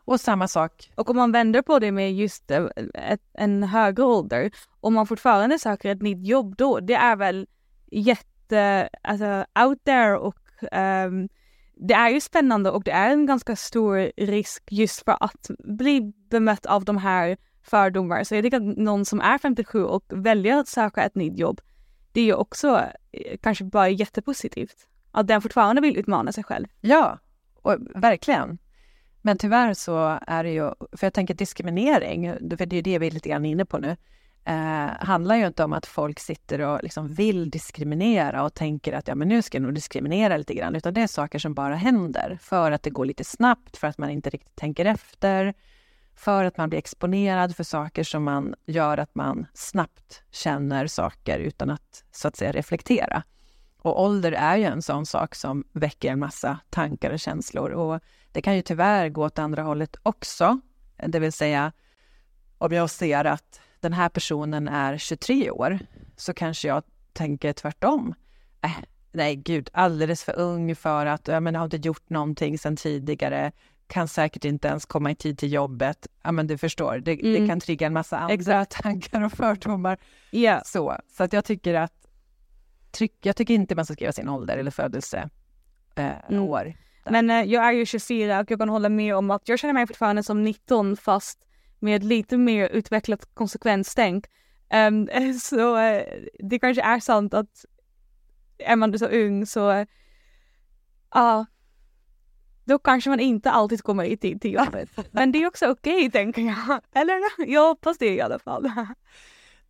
och 0.05 0.19
samma 0.19 0.47
sak. 0.47 0.91
Och 0.95 1.09
om 1.09 1.15
man 1.15 1.31
vänder 1.31 1.61
på 1.61 1.79
det 1.79 1.91
med 1.91 2.13
just 2.13 2.51
eh, 2.51 2.65
ett, 2.93 3.21
en 3.33 3.63
högre 3.63 4.03
ålder, 4.03 4.51
om 4.79 4.93
man 4.93 5.07
fortfarande 5.07 5.59
söker 5.59 5.89
ett 5.89 6.01
nytt 6.01 6.27
jobb 6.27 6.55
då, 6.57 6.79
det 6.79 6.93
är 6.93 7.15
väl 7.15 7.47
jätte, 7.91 8.89
alltså 9.01 9.45
out 9.65 9.83
there 9.83 10.17
och 10.17 10.37
um, 10.71 11.29
det 11.75 11.93
är 11.93 12.09
ju 12.09 12.21
spännande 12.21 12.69
och 12.71 12.83
det 12.83 12.91
är 12.91 13.09
en 13.09 13.25
ganska 13.25 13.55
stor 13.55 14.11
risk 14.17 14.63
just 14.71 15.05
för 15.05 15.17
att 15.19 15.51
bli 15.59 16.13
bemött 16.29 16.65
av 16.65 16.85
de 16.85 16.97
här 16.97 17.37
fördomar. 17.63 18.23
Så 18.23 18.35
jag 18.35 18.43
tycker 18.43 18.57
att 18.57 18.77
någon 18.77 19.05
som 19.05 19.21
är 19.21 19.37
57 19.37 19.83
och 19.83 20.03
väljer 20.09 20.57
att 20.57 20.67
söka 20.67 21.03
ett 21.03 21.15
nytt 21.15 21.39
jobb, 21.39 21.61
det 22.11 22.21
är 22.21 22.25
ju 22.25 22.33
också 22.33 22.81
eh, 23.11 23.37
kanske 23.41 23.63
bara 23.63 23.89
jättepositivt. 23.89 24.87
Att 25.11 25.27
den 25.27 25.41
fortfarande 25.41 25.81
vill 25.81 25.97
utmana 25.97 26.31
sig 26.31 26.43
själv. 26.43 26.67
Ja, 26.81 27.19
och, 27.61 27.75
verkligen. 27.95 28.57
Men 29.21 29.37
tyvärr 29.37 29.74
så 29.74 30.19
är 30.27 30.43
det 30.43 30.51
ju, 30.51 30.71
för 30.91 31.05
jag 31.05 31.13
tänker 31.13 31.33
diskriminering, 31.33 32.33
för 32.57 32.65
det 32.65 32.74
är 32.74 32.77
ju 32.77 32.81
det 32.81 33.00
vi 33.00 33.07
är 33.07 33.11
lite 33.11 33.29
grann 33.29 33.45
inne 33.45 33.65
på 33.65 33.77
nu, 33.77 33.97
eh, 34.45 34.89
handlar 35.00 35.35
ju 35.35 35.47
inte 35.47 35.63
om 35.63 35.74
att 35.74 35.85
folk 35.85 36.19
sitter 36.19 36.59
och 36.59 36.83
liksom 36.83 37.07
vill 37.13 37.50
diskriminera 37.50 38.43
och 38.43 38.53
tänker 38.53 38.93
att 38.93 39.07
ja, 39.07 39.15
men 39.15 39.27
nu 39.27 39.41
ska 39.41 39.57
jag 39.57 39.63
nog 39.63 39.74
diskriminera 39.74 40.37
lite 40.37 40.53
grann, 40.53 40.75
utan 40.75 40.93
det 40.93 41.01
är 41.01 41.07
saker 41.07 41.39
som 41.39 41.53
bara 41.53 41.75
händer 41.75 42.37
för 42.41 42.71
att 42.71 42.83
det 42.83 42.89
går 42.89 43.05
lite 43.05 43.24
snabbt, 43.24 43.77
för 43.77 43.87
att 43.87 43.97
man 43.97 44.09
inte 44.09 44.29
riktigt 44.29 44.55
tänker 44.55 44.85
efter, 44.85 45.53
för 46.22 46.46
att 46.46 46.57
man 46.57 46.70
blir 46.70 46.79
exponerad 46.79 47.55
för 47.55 47.64
saker 47.64 48.03
som 48.03 48.24
man 48.24 48.55
gör 48.66 48.98
att 48.98 49.16
man 49.16 49.46
snabbt 49.53 50.24
känner 50.31 50.88
saker 50.88 51.40
utan 51.40 51.70
att 51.70 52.03
så 52.12 52.27
att 52.27 52.36
säga 52.36 52.51
reflektera. 52.51 53.24
Och 53.77 54.01
ålder 54.03 54.31
är 54.31 54.57
ju 54.57 54.64
en 54.64 54.81
sån 54.81 55.05
sak 55.05 55.36
som 55.36 55.64
väcker 55.72 56.12
en 56.12 56.20
massa 56.20 56.60
tankar 56.70 57.12
och 57.12 57.20
känslor 57.20 57.70
och 57.70 58.00
det 58.31 58.42
kan 58.42 58.55
ju 58.55 58.62
tyvärr 58.62 59.10
gå 59.10 59.25
åt 59.25 59.40
andra 59.40 59.64
hållet 59.64 59.96
också. 60.03 60.60
Det 61.07 61.20
vill 61.20 61.34
säga, 61.34 61.72
om 62.57 62.74
jag 62.74 62.90
ser 62.90 63.25
att 63.25 63.62
den 63.79 63.94
här 63.94 64.10
personen 64.10 64.68
är 64.68 64.98
23 64.98 65.51
år 65.51 65.79
så 66.18 66.34
kanske 66.34 66.68
jag 66.68 66.84
tänker 67.14 67.53
tvärtom. 67.53 68.14
Äh, 68.62 68.72
nej, 69.12 69.36
gud, 69.36 69.70
alldeles 69.74 70.24
för 70.24 70.40
ung 70.40 70.75
för 70.75 71.05
att, 71.05 71.27
jag 71.27 71.44
menar, 71.44 71.60
har 71.60 71.66
inte 71.66 71.88
gjort 71.88 72.10
någonting 72.10 72.57
sedan 72.57 72.75
tidigare, 72.75 73.51
kan 73.91 74.07
säkert 74.07 74.45
inte 74.45 74.67
ens 74.67 74.85
komma 74.85 75.11
i 75.11 75.15
tid 75.15 75.37
till 75.37 75.53
jobbet. 75.53 76.07
Ja, 76.23 76.31
men 76.31 76.47
du 76.47 76.57
förstår, 76.57 76.97
det, 76.97 77.11
mm. 77.11 77.41
det 77.41 77.47
kan 77.47 77.59
trigga 77.59 77.87
en 77.87 77.93
massa 77.93 78.17
andra 78.17 78.33
Exakt. 78.33 78.71
tankar 78.71 79.21
och 79.21 79.31
fördomar. 79.31 79.97
Yeah. 80.31 80.61
Så, 80.65 80.97
så 81.17 81.23
att 81.23 81.33
jag 81.33 81.45
tycker 81.45 81.73
att 81.73 81.93
tryck, 82.91 83.13
jag 83.21 83.35
tycker 83.35 83.53
inte 83.53 83.75
man 83.75 83.85
ska 83.85 83.93
skriva 83.93 84.11
sin 84.11 84.29
ålder 84.29 84.57
eller 84.57 84.71
födelseår. 84.71 85.29
Eh, 85.95 86.29
mm. 86.29 86.73
Men 87.09 87.29
eh, 87.29 87.41
jag 87.43 87.65
är 87.65 87.71
ju 87.71 87.85
24 87.85 88.39
och 88.39 88.51
jag 88.51 88.59
kan 88.59 88.69
hålla 88.69 88.89
med 88.89 89.15
om 89.15 89.31
att 89.31 89.49
jag 89.49 89.59
känner 89.59 89.73
mig 89.73 89.87
fortfarande 89.87 90.23
som 90.23 90.43
19 90.43 90.97
fast 90.97 91.39
med 91.79 92.03
lite 92.03 92.37
mer 92.37 92.69
utvecklat 92.69 93.29
konsekvenstänk. 93.33 94.25
Um, 94.73 95.09
så 95.41 95.77
uh, 95.77 96.01
det 96.39 96.59
kanske 96.59 96.81
är 96.81 96.99
sant 96.99 97.33
att 97.33 97.65
är 98.57 98.75
man 98.75 98.99
så 98.99 99.05
ung 99.05 99.45
så 99.45 99.85
ja, 101.13 101.39
uh, 101.39 101.45
då 102.65 102.79
kanske 102.79 103.09
man 103.09 103.19
inte 103.19 103.51
alltid 103.51 103.83
kommer 103.83 104.03
i 104.03 104.17
tid 104.17 104.41
till 104.41 104.53
jobbet. 104.53 104.89
Men 105.11 105.31
det 105.31 105.43
är 105.43 105.47
också 105.47 105.71
okej 105.71 105.95
okay, 105.95 106.11
tänker 106.11 106.41
jag. 106.41 106.81
Eller 106.93 107.21
jag 107.47 107.67
hoppas 107.67 107.97
det 107.97 108.15
i 108.15 108.21
alla 108.21 108.39
fall. 108.39 108.71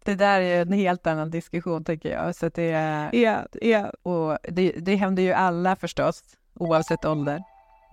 Det 0.04 0.16
där 0.16 0.42
är 0.42 0.62
en 0.62 0.74
helt 0.74 1.08
annan 1.08 1.30
diskussion 1.32 1.84
tycker 1.84 2.12
jag. 2.12 2.36
Så 2.36 2.50
det, 2.50 2.72
är, 2.72 3.16
yeah, 3.16 3.46
yeah. 3.62 3.90
Och 4.04 4.38
det, 4.44 4.72
det 4.72 4.96
händer 4.96 5.24
ju 5.24 5.32
alla 5.32 5.76
förstås, 5.76 6.24
oavsett 6.54 7.06
ålder. 7.06 7.44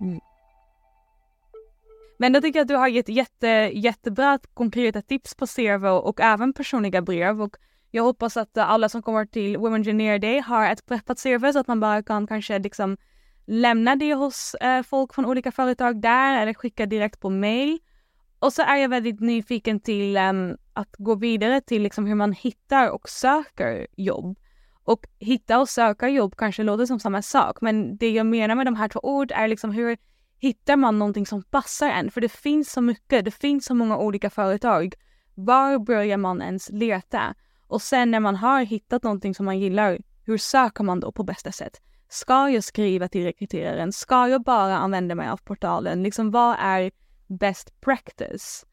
Mm. 0.01 0.19
Men 2.17 2.33
jag 2.33 2.43
tycker 2.43 2.61
att 2.61 2.67
du 2.67 2.75
har 2.75 2.87
gett 2.87 3.09
jätte, 3.09 3.47
jättebra 3.73 4.39
konkreta 4.53 5.01
tips 5.01 5.35
på 5.35 5.47
CV 5.47 5.85
och 5.85 6.19
även 6.21 6.53
personliga 6.53 7.01
brev 7.01 7.41
och 7.41 7.57
jag 7.91 8.03
hoppas 8.03 8.37
att 8.37 8.57
alla 8.57 8.89
som 8.89 9.01
kommer 9.01 9.25
till 9.25 9.57
Women 9.57 9.81
Engineer 9.81 10.19
Day 10.19 10.39
har 10.39 10.71
ett 10.71 10.85
preppat 10.85 11.23
CV 11.23 11.51
så 11.53 11.59
att 11.59 11.67
man 11.67 11.79
bara 11.79 12.03
kan 12.03 12.27
kanske 12.27 12.59
liksom 12.59 12.97
lämna 13.49 13.95
det 13.95 14.13
hos 14.13 14.55
eh, 14.55 14.83
folk 14.83 15.13
från 15.13 15.25
olika 15.25 15.51
företag 15.51 16.01
där 16.01 16.41
eller 16.41 16.53
skicka 16.53 16.85
direkt 16.85 17.19
på 17.19 17.29
mail. 17.29 17.79
Och 18.39 18.53
så 18.53 18.61
är 18.61 18.75
jag 18.75 18.89
väldigt 18.89 19.19
nyfiken 19.19 19.79
till 19.79 20.17
um, 20.17 20.57
att 20.73 20.95
gå 20.97 21.15
vidare 21.15 21.61
till 21.61 21.81
liksom 21.81 22.05
hur 22.05 22.15
man 22.15 22.33
hittar 22.33 22.89
och 22.89 23.09
söker 23.09 23.87
jobb. 23.97 24.39
Och 24.83 25.05
hitta 25.19 25.59
och 25.59 25.69
söka 25.69 26.09
jobb 26.09 26.35
kanske 26.37 26.63
låter 26.63 26.85
som 26.85 26.99
samma 26.99 27.21
sak, 27.21 27.61
men 27.61 27.97
det 27.97 28.09
jag 28.09 28.25
menar 28.25 28.55
med 28.55 28.67
de 28.67 28.75
här 28.75 28.87
två 28.87 28.99
ord 29.03 29.31
är 29.31 29.47
liksom 29.47 29.71
hur 29.71 29.97
hittar 30.39 30.75
man 30.75 30.99
någonting 30.99 31.25
som 31.25 31.43
passar 31.43 31.89
en? 31.89 32.11
För 32.11 32.21
det 32.21 32.29
finns 32.29 32.71
så 32.71 32.81
mycket, 32.81 33.25
det 33.25 33.31
finns 33.31 33.65
så 33.65 33.73
många 33.73 33.97
olika 33.97 34.29
företag. 34.29 34.93
Var 35.35 35.79
börjar 35.79 36.17
man 36.17 36.41
ens 36.41 36.69
leta? 36.69 37.35
Och 37.67 37.81
sen 37.81 38.11
när 38.11 38.19
man 38.19 38.35
har 38.35 38.61
hittat 38.61 39.03
någonting 39.03 39.35
som 39.35 39.45
man 39.45 39.59
gillar, 39.59 39.99
hur 40.25 40.37
söker 40.37 40.83
man 40.83 40.99
då 40.99 41.11
på 41.11 41.23
bästa 41.23 41.51
sätt? 41.51 41.81
Ska 42.11 42.49
jag 42.49 42.63
skriva 42.63 43.07
till 43.07 43.23
rekryteraren? 43.23 43.93
Ska 43.93 44.27
jag 44.27 44.43
bara 44.43 44.77
använda 44.77 45.15
mig 45.15 45.29
av 45.29 45.37
portalen? 45.37 46.03
Liksom 46.03 46.31
vad 46.31 46.55
är 46.59 46.91
best 47.27 47.81
practice? 47.81 48.65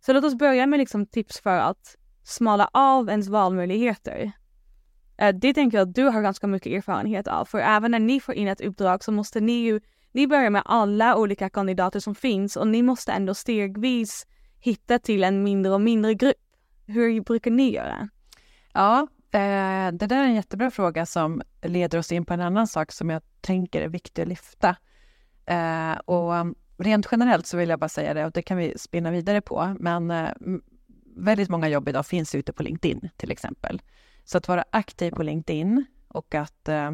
Så 0.00 0.12
låt 0.12 0.24
oss 0.24 0.34
börja 0.34 0.66
med 0.66 0.78
liksom 0.78 1.06
tips 1.06 1.40
för 1.40 1.58
att 1.58 1.96
smala 2.22 2.70
av 2.72 3.08
ens 3.08 3.28
valmöjligheter. 3.28 4.32
Eh, 5.16 5.34
det 5.34 5.54
tänker 5.54 5.78
jag 5.78 5.88
att 5.88 5.94
du 5.94 6.04
har 6.04 6.22
ganska 6.22 6.46
mycket 6.46 6.72
erfarenhet 6.72 7.28
av, 7.28 7.44
för 7.44 7.58
även 7.58 7.90
när 7.90 7.98
ni 7.98 8.20
får 8.20 8.34
in 8.34 8.48
ett 8.48 8.60
uppdrag 8.60 9.04
så 9.04 9.12
måste 9.12 9.40
ni 9.40 9.52
ju 9.52 9.80
ni 10.12 10.26
börjar 10.26 10.50
med 10.50 10.62
alla 10.64 11.16
olika 11.16 11.50
kandidater 11.50 12.00
som 12.00 12.14
finns 12.14 12.56
och 12.56 12.68
ni 12.68 12.82
måste 12.82 13.12
ändå 13.12 13.34
stegvis 13.34 14.26
hitta 14.60 14.98
till 14.98 15.24
en 15.24 15.42
mindre 15.42 15.72
och 15.72 15.80
mindre 15.80 16.14
grupp. 16.14 16.36
Hur 16.86 17.20
brukar 17.20 17.50
ni 17.50 17.74
göra? 17.74 18.08
Ja, 18.72 19.06
Eh, 19.34 19.92
det 19.92 20.06
där 20.06 20.16
är 20.16 20.24
en 20.24 20.34
jättebra 20.34 20.70
fråga 20.70 21.06
som 21.06 21.42
leder 21.62 21.98
oss 21.98 22.12
in 22.12 22.24
på 22.24 22.34
en 22.34 22.40
annan 22.40 22.66
sak 22.66 22.92
som 22.92 23.10
jag 23.10 23.22
tänker 23.40 23.82
är 23.82 23.88
viktig 23.88 24.22
att 24.22 24.28
lyfta. 24.28 24.76
Eh, 25.46 25.92
och 25.92 26.36
mm, 26.36 26.54
rent 26.76 27.08
generellt 27.12 27.46
så 27.46 27.56
vill 27.56 27.68
jag 27.68 27.78
bara 27.78 27.88
säga 27.88 28.14
det, 28.14 28.24
och 28.24 28.32
det 28.32 28.42
kan 28.42 28.56
vi 28.56 28.78
spinna 28.78 29.10
vidare 29.10 29.40
på, 29.40 29.76
men 29.80 30.10
eh, 30.10 30.30
väldigt 31.16 31.48
många 31.48 31.68
jobb 31.68 31.88
idag 31.88 32.06
finns 32.06 32.34
ute 32.34 32.52
på 32.52 32.62
LinkedIn 32.62 33.10
till 33.16 33.30
exempel. 33.30 33.82
Så 34.24 34.38
att 34.38 34.48
vara 34.48 34.64
aktiv 34.70 35.10
på 35.10 35.22
LinkedIn 35.22 35.84
och 36.08 36.34
att 36.34 36.68
eh, 36.68 36.92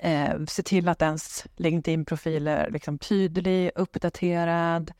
eh 0.00 0.44
se 0.48 0.62
till 0.62 0.88
att 0.88 1.02
ens 1.02 1.46
LinkedIn-profil 1.56 2.48
är 2.48 2.70
liksom 2.70 2.98
tydlig, 2.98 3.70
uppdaterad, 3.74 4.92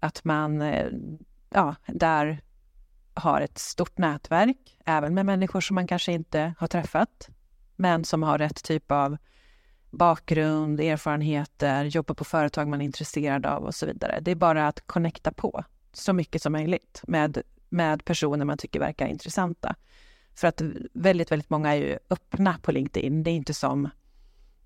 att 0.00 0.24
man 0.24 0.62
eh, 0.62 0.88
ja, 1.50 1.74
där 1.86 2.40
har 3.14 3.40
ett 3.40 3.58
stort 3.58 3.98
nätverk, 3.98 4.78
även 4.84 5.14
med 5.14 5.26
människor 5.26 5.60
som 5.60 5.74
man 5.74 5.86
kanske 5.86 6.12
inte 6.12 6.54
har 6.58 6.66
träffat, 6.66 7.28
men 7.76 8.04
som 8.04 8.22
har 8.22 8.38
rätt 8.38 8.64
typ 8.64 8.90
av 8.90 9.16
bakgrund, 9.90 10.80
erfarenheter, 10.80 11.84
jobbar 11.84 12.14
på 12.14 12.24
företag 12.24 12.68
man 12.68 12.80
är 12.80 12.84
intresserad 12.84 13.46
av 13.46 13.64
och 13.64 13.74
så 13.74 13.86
vidare. 13.86 14.18
Det 14.20 14.30
är 14.30 14.34
bara 14.34 14.68
att 14.68 14.86
connecta 14.86 15.32
på 15.32 15.64
så 15.92 16.12
mycket 16.12 16.42
som 16.42 16.52
möjligt 16.52 17.02
med, 17.06 17.42
med 17.68 18.04
personer 18.04 18.44
man 18.44 18.58
tycker 18.58 18.80
verkar 18.80 19.06
intressanta. 19.06 19.74
För 20.34 20.48
att 20.48 20.62
väldigt, 20.92 21.32
väldigt 21.32 21.50
många 21.50 21.74
är 21.74 21.78
ju 21.78 21.98
öppna 22.10 22.58
på 22.62 22.72
LinkedIn. 22.72 23.22
Det 23.22 23.30
är 23.30 23.34
inte 23.34 23.54
som 23.54 23.88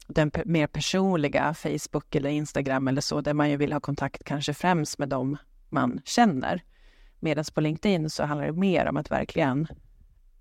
den 0.07 0.31
mer 0.45 0.67
personliga 0.67 1.55
Facebook 1.55 2.15
eller 2.15 2.31
Instagram 2.31 2.89
eller 2.89 3.01
så, 3.01 3.21
där 3.21 3.35
man 3.35 3.51
ju 3.51 3.57
vill 3.57 3.73
ha 3.73 3.81
kontakt 3.81 4.25
kanske 4.25 4.55
främst 4.55 4.99
med 4.99 5.09
dem 5.09 5.37
man 5.69 6.01
känner. 6.05 6.63
Medan 7.21 7.45
på 7.55 7.61
LinkedIn 7.61 8.11
så 8.11 8.25
handlar 8.25 8.47
det 8.47 8.53
mer 8.53 8.87
om 8.87 8.97
att 8.97 9.11
verkligen 9.11 9.69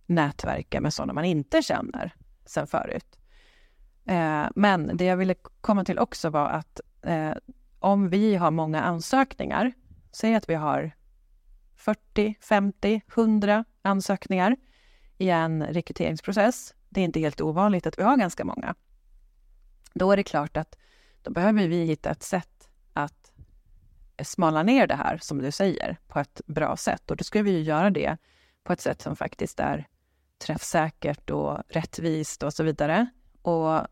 nätverka 0.06 0.82
med 0.82 0.94
sådana 0.94 1.13
man 1.13 1.26
inte 1.26 1.62
känner 1.62 2.16
sen 2.46 2.68
förut. 2.68 3.20
Eh, 4.06 4.46
men 4.56 4.98
det 4.98 5.06
jag 5.06 5.18
ville 5.18 5.36
komma 5.62 5.84
till 5.84 6.00
också 6.00 6.30
var 6.30 6.50
att 6.50 6.82
eh, 7.02 7.34
om 7.80 8.10
vi 8.10 8.36
har 8.36 8.52
många 8.52 8.82
ansökningar, 8.82 9.74
säg 10.12 10.36
att 10.36 10.50
vi 10.50 10.56
har 10.56 10.92
40, 11.76 12.36
50, 12.42 13.02
100 13.16 13.66
ansökningar 13.82 14.56
i 15.18 15.30
en 15.30 15.63
rekryteringsprocess. 15.63 16.74
Det 16.90 17.02
är 17.02 17.06
inte 17.06 17.20
helt 17.20 17.42
ovanligt 17.42 17.88
att 17.88 18.00
vi 18.00 18.04
har 18.04 18.18
ganska 18.18 18.46
många. 18.46 18.76
Då 19.94 20.12
är 20.12 20.18
det 20.18 20.24
klart 20.24 20.58
att 20.58 20.78
då 21.22 21.32
behöver 21.32 21.68
vi 21.68 21.86
hitta 21.86 22.10
ett 22.10 22.24
sätt 22.24 22.57
smala 24.23 24.63
ner 24.63 24.88
det 24.88 24.95
här, 24.95 25.17
som 25.21 25.41
du 25.41 25.51
säger, 25.51 25.97
på 26.08 26.19
ett 26.19 26.41
bra 26.45 26.77
sätt. 26.77 27.12
Och 27.12 27.17
då 27.17 27.23
ska 27.23 27.41
vi 27.41 27.51
ju 27.51 27.62
göra 27.62 27.89
det 27.89 28.17
på 28.63 28.73
ett 28.73 28.82
sätt 28.82 29.01
som 29.01 29.15
faktiskt 29.15 29.60
är 29.60 29.88
träffsäkert 30.45 31.30
och 31.30 31.60
rättvist 31.69 32.43
och 32.43 32.53
så 32.53 32.63
vidare. 32.63 33.08
Och 33.41 33.88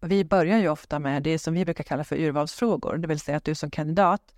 vi 0.00 0.24
börjar 0.24 0.58
ju 0.58 0.68
ofta 0.68 0.98
med 0.98 1.22
det 1.22 1.38
som 1.38 1.54
vi 1.54 1.64
brukar 1.64 1.84
kalla 1.84 2.04
för 2.04 2.16
urvalsfrågor, 2.16 2.96
det 2.96 3.08
vill 3.08 3.20
säga 3.20 3.36
att 3.36 3.44
du 3.44 3.54
som 3.54 3.70
kandidat 3.70 4.34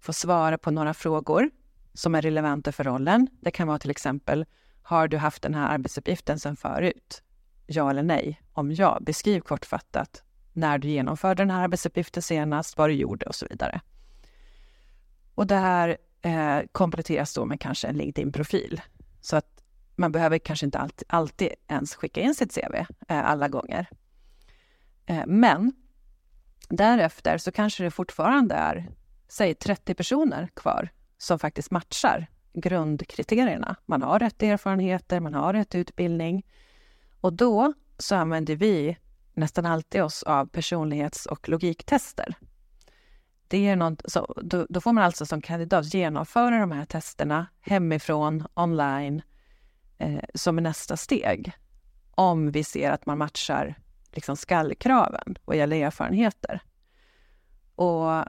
får 0.00 0.12
svara 0.12 0.58
på 0.58 0.70
några 0.70 0.94
frågor 0.94 1.50
som 1.94 2.14
är 2.14 2.22
relevanta 2.22 2.72
för 2.72 2.84
rollen. 2.84 3.28
Det 3.40 3.50
kan 3.50 3.68
vara 3.68 3.78
till 3.78 3.90
exempel, 3.90 4.46
har 4.82 5.08
du 5.08 5.16
haft 5.16 5.42
den 5.42 5.54
här 5.54 5.74
arbetsuppgiften 5.74 6.38
sedan 6.38 6.56
förut? 6.56 7.22
Ja 7.66 7.90
eller 7.90 8.02
nej? 8.02 8.42
Om 8.52 8.72
ja, 8.72 8.98
beskriv 9.00 9.40
kortfattat 9.40 10.22
när 10.52 10.78
du 10.78 10.88
genomförde 10.88 11.42
den 11.42 11.50
här 11.50 11.62
arbetsuppgiften 11.62 12.22
senast, 12.22 12.78
vad 12.78 12.90
du 12.90 12.94
gjorde 12.94 13.26
och 13.26 13.34
så 13.34 13.46
vidare. 13.50 13.80
Och 15.38 15.46
det 15.46 15.56
här 15.56 15.96
eh, 16.22 16.60
kompletteras 16.72 17.34
då 17.34 17.44
med 17.44 17.60
kanske 17.60 17.88
en 17.88 17.96
LinkedIn-profil. 17.96 18.80
Så 19.20 19.36
att 19.36 19.62
man 19.96 20.12
behöver 20.12 20.38
kanske 20.38 20.66
inte 20.66 20.78
alltid, 20.78 21.06
alltid 21.08 21.52
ens 21.68 21.94
skicka 21.94 22.20
in 22.20 22.34
sitt 22.34 22.54
CV 22.54 22.74
eh, 22.76 22.86
alla 23.08 23.48
gånger. 23.48 23.88
Eh, 25.06 25.26
men 25.26 25.72
därefter 26.68 27.38
så 27.38 27.52
kanske 27.52 27.84
det 27.84 27.90
fortfarande 27.90 28.54
är, 28.54 28.90
säg 29.28 29.54
30 29.54 29.94
personer 29.94 30.48
kvar 30.54 30.88
som 31.18 31.38
faktiskt 31.38 31.70
matchar 31.70 32.26
grundkriterierna. 32.52 33.76
Man 33.86 34.02
har 34.02 34.18
rätt 34.18 34.42
erfarenheter, 34.42 35.20
man 35.20 35.34
har 35.34 35.52
rätt 35.52 35.74
utbildning. 35.74 36.46
Och 37.20 37.32
då 37.32 37.72
så 37.98 38.14
använder 38.14 38.56
vi 38.56 38.96
nästan 39.34 39.66
alltid 39.66 40.02
oss 40.02 40.22
av 40.22 40.46
personlighets 40.46 41.26
och 41.26 41.48
logiktester. 41.48 42.36
Det 43.48 43.68
är 43.68 43.76
något, 43.76 44.02
så 44.04 44.34
då, 44.42 44.66
då, 44.68 44.80
får 44.80 44.92
man 44.92 45.04
alltså 45.04 45.26
som 45.26 45.42
kandidat 45.42 45.94
genomföra 45.94 46.58
de 46.60 46.72
här 46.72 46.84
testerna 46.84 47.46
hemifrån, 47.60 48.46
online, 48.54 49.22
eh, 49.98 50.24
som 50.34 50.56
nästa 50.56 50.96
steg. 50.96 51.52
Om 52.10 52.50
vi 52.50 52.64
ser 52.64 52.90
att 52.90 53.06
man 53.06 53.18
matchar 53.18 53.74
liksom 54.12 54.36
skallkraven 54.36 55.38
vad 55.44 55.56
gäller 55.56 55.76
erfarenheter. 55.76 56.62
Och 57.74 58.24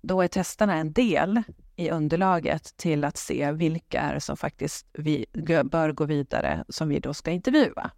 då 0.00 0.22
är 0.22 0.28
testerna 0.28 0.74
en 0.74 0.92
del 0.92 1.42
i 1.76 1.90
underlaget 1.90 2.76
till 2.76 3.04
att 3.04 3.16
se 3.16 3.52
vilka 3.52 4.00
är 4.00 4.18
som 4.18 4.36
faktiskt 4.36 4.86
vi 4.92 5.26
bör 5.64 5.92
gå 5.92 6.04
vidare 6.04 6.64
som 6.68 6.88
vi 6.88 7.00
då 7.00 7.14
ska 7.14 7.30
intervjua. 7.30 7.90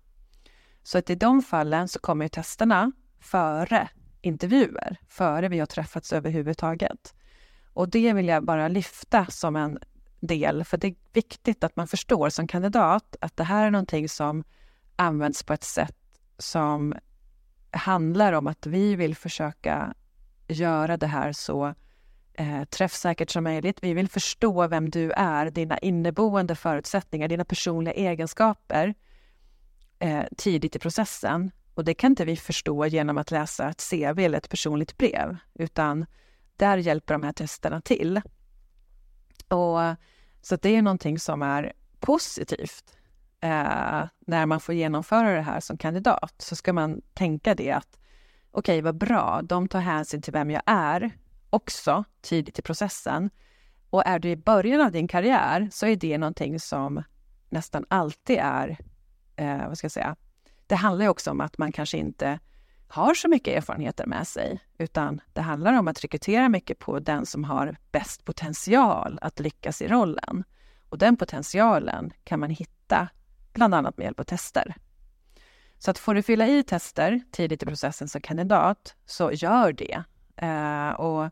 Så 0.82 0.98
att 0.98 1.10
i 1.10 1.14
de 1.14 1.42
fallen 1.42 1.88
så 1.88 1.98
kommer 1.98 2.28
testerna 2.28 2.92
före 3.20 3.88
intervjuer, 4.20 4.96
före 5.08 5.48
vi 5.48 5.58
har 5.58 5.66
träffats 5.66 6.12
överhuvudtaget. 6.12 7.14
Och 7.72 7.88
det 7.88 8.12
vill 8.12 8.28
jag 8.28 8.44
bara 8.44 8.68
lyfta 8.68 9.26
som 9.26 9.56
en 9.56 9.78
del, 10.20 10.64
för 10.64 10.76
det 10.76 10.86
är 10.86 10.94
viktigt 11.12 11.64
att 11.64 11.76
man 11.76 11.88
förstår 11.88 12.28
som 12.28 12.46
kandidat 12.46 13.16
att 13.20 13.36
det 13.36 13.44
här 13.44 13.66
är 13.66 13.70
någonting 13.70 14.08
som 14.08 14.44
används 14.96 15.42
på 15.42 15.52
ett 15.52 15.64
sätt 15.64 15.96
som 16.38 16.94
handlar 17.70 18.32
om 18.32 18.46
att 18.46 18.66
vi 18.66 18.96
vill 18.96 19.16
försöka 19.16 19.94
göra 20.48 20.96
det 20.96 21.06
här 21.06 21.32
så 21.32 21.74
eh, 22.34 22.64
träffsäkert 22.64 23.30
som 23.30 23.44
möjligt. 23.44 23.78
Vi 23.82 23.94
vill 23.94 24.08
förstå 24.08 24.66
vem 24.66 24.90
du 24.90 25.12
är, 25.12 25.50
dina 25.50 25.78
inneboende 25.78 26.56
förutsättningar, 26.56 27.28
dina 27.28 27.44
personliga 27.44 27.94
egenskaper 27.94 28.94
eh, 29.98 30.24
tidigt 30.36 30.76
i 30.76 30.78
processen. 30.78 31.50
Och 31.74 31.84
det 31.84 31.94
kan 31.94 32.12
inte 32.12 32.24
vi 32.24 32.36
förstå 32.36 32.86
genom 32.86 33.18
att 33.18 33.30
läsa 33.30 33.68
ett 33.68 33.82
CV 33.90 34.18
eller 34.18 34.38
ett 34.38 34.48
personligt 34.48 34.98
brev, 34.98 35.36
utan 35.54 36.06
där 36.56 36.76
hjälper 36.76 37.14
de 37.14 37.22
här 37.22 37.32
testerna 37.32 37.80
till. 37.80 38.20
Och, 39.48 39.78
så 40.40 40.56
det 40.56 40.76
är 40.76 40.82
någonting 40.82 41.18
som 41.18 41.42
är 41.42 41.72
positivt. 42.00 42.96
Eh, 43.40 44.04
när 44.18 44.46
man 44.46 44.60
får 44.60 44.74
genomföra 44.74 45.34
det 45.34 45.42
här 45.42 45.60
som 45.60 45.78
kandidat 45.78 46.34
så 46.38 46.56
ska 46.56 46.72
man 46.72 47.02
tänka 47.14 47.54
det 47.54 47.72
att 47.72 47.98
okej, 48.50 48.72
okay, 48.72 48.82
vad 48.82 48.96
bra, 48.96 49.40
de 49.42 49.68
tar 49.68 49.80
hänsyn 49.80 50.22
till 50.22 50.32
vem 50.32 50.50
jag 50.50 50.62
är 50.66 51.10
också 51.50 52.04
tidigt 52.20 52.58
i 52.58 52.62
processen. 52.62 53.30
Och 53.90 54.06
är 54.06 54.18
du 54.18 54.30
i 54.30 54.36
början 54.36 54.80
av 54.80 54.92
din 54.92 55.08
karriär 55.08 55.68
så 55.72 55.86
är 55.86 55.96
det 55.96 56.18
någonting 56.18 56.60
som 56.60 57.02
nästan 57.48 57.84
alltid 57.88 58.38
är, 58.38 58.78
eh, 59.36 59.68
vad 59.68 59.78
ska 59.78 59.84
jag 59.84 59.92
säga, 59.92 60.16
det 60.70 60.76
handlar 60.76 61.04
ju 61.04 61.08
också 61.08 61.30
om 61.30 61.40
att 61.40 61.58
man 61.58 61.72
kanske 61.72 61.98
inte 61.98 62.38
har 62.88 63.14
så 63.14 63.28
mycket 63.28 63.56
erfarenheter 63.56 64.06
med 64.06 64.28
sig, 64.28 64.60
utan 64.78 65.20
det 65.32 65.40
handlar 65.40 65.72
om 65.72 65.88
att 65.88 66.04
rekrytera 66.04 66.48
mycket 66.48 66.78
på 66.78 66.98
den 66.98 67.26
som 67.26 67.44
har 67.44 67.76
bäst 67.92 68.24
potential 68.24 69.18
att 69.22 69.40
lyckas 69.40 69.82
i 69.82 69.88
rollen. 69.88 70.44
Och 70.88 70.98
den 70.98 71.16
potentialen 71.16 72.12
kan 72.24 72.40
man 72.40 72.50
hitta 72.50 73.08
bland 73.52 73.74
annat 73.74 73.96
med 73.96 74.04
hjälp 74.04 74.20
av 74.20 74.24
tester. 74.24 74.74
Så 75.78 75.90
att 75.90 75.98
får 75.98 76.14
du 76.14 76.22
fylla 76.22 76.46
i 76.46 76.62
tester 76.62 77.20
tidigt 77.30 77.62
i 77.62 77.66
processen 77.66 78.08
som 78.08 78.20
kandidat, 78.20 78.94
så 79.06 79.32
gör 79.32 79.72
det. 79.72 80.02
Eh, 80.36 80.90
och 80.90 81.30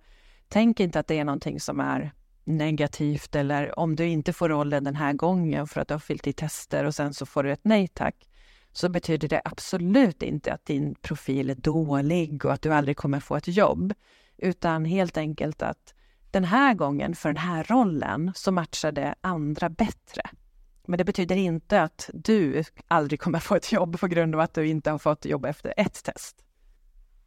tänk 0.48 0.80
inte 0.80 1.00
att 1.00 1.06
det 1.06 1.18
är 1.18 1.24
någonting 1.24 1.60
som 1.60 1.80
är 1.80 2.12
negativt 2.44 3.34
eller 3.34 3.78
om 3.78 3.96
du 3.96 4.06
inte 4.06 4.32
får 4.32 4.48
rollen 4.48 4.84
den 4.84 4.96
här 4.96 5.12
gången 5.12 5.66
för 5.66 5.80
att 5.80 5.88
du 5.88 5.94
har 5.94 5.98
fyllt 5.98 6.26
i 6.26 6.32
tester 6.32 6.84
och 6.84 6.94
sen 6.94 7.14
så 7.14 7.26
får 7.26 7.42
du 7.42 7.52
ett 7.52 7.64
nej 7.64 7.88
tack, 7.88 8.27
så 8.78 8.88
betyder 8.88 9.28
det 9.28 9.42
absolut 9.44 10.22
inte 10.22 10.52
att 10.52 10.66
din 10.66 10.94
profil 10.94 11.50
är 11.50 11.54
dålig 11.54 12.44
och 12.44 12.52
att 12.52 12.62
du 12.62 12.72
aldrig 12.72 12.96
kommer 12.96 13.20
få 13.20 13.36
ett 13.36 13.48
jobb, 13.48 13.94
utan 14.36 14.84
helt 14.84 15.16
enkelt 15.16 15.62
att 15.62 15.94
den 16.30 16.44
här 16.44 16.74
gången 16.74 17.14
för 17.14 17.28
den 17.28 17.36
här 17.36 17.64
rollen 17.64 18.32
så 18.34 18.52
matchar 18.52 18.92
det 18.92 19.14
andra 19.20 19.68
bättre. 19.68 20.22
Men 20.86 20.98
det 20.98 21.04
betyder 21.04 21.36
inte 21.36 21.82
att 21.82 22.10
du 22.14 22.64
aldrig 22.88 23.20
kommer 23.20 23.38
få 23.38 23.54
ett 23.54 23.72
jobb 23.72 24.00
på 24.00 24.06
grund 24.06 24.34
av 24.34 24.40
att 24.40 24.54
du 24.54 24.66
inte 24.66 24.90
har 24.90 24.98
fått 24.98 25.24
jobb 25.24 25.44
efter 25.44 25.74
ett 25.76 26.04
test. 26.04 26.44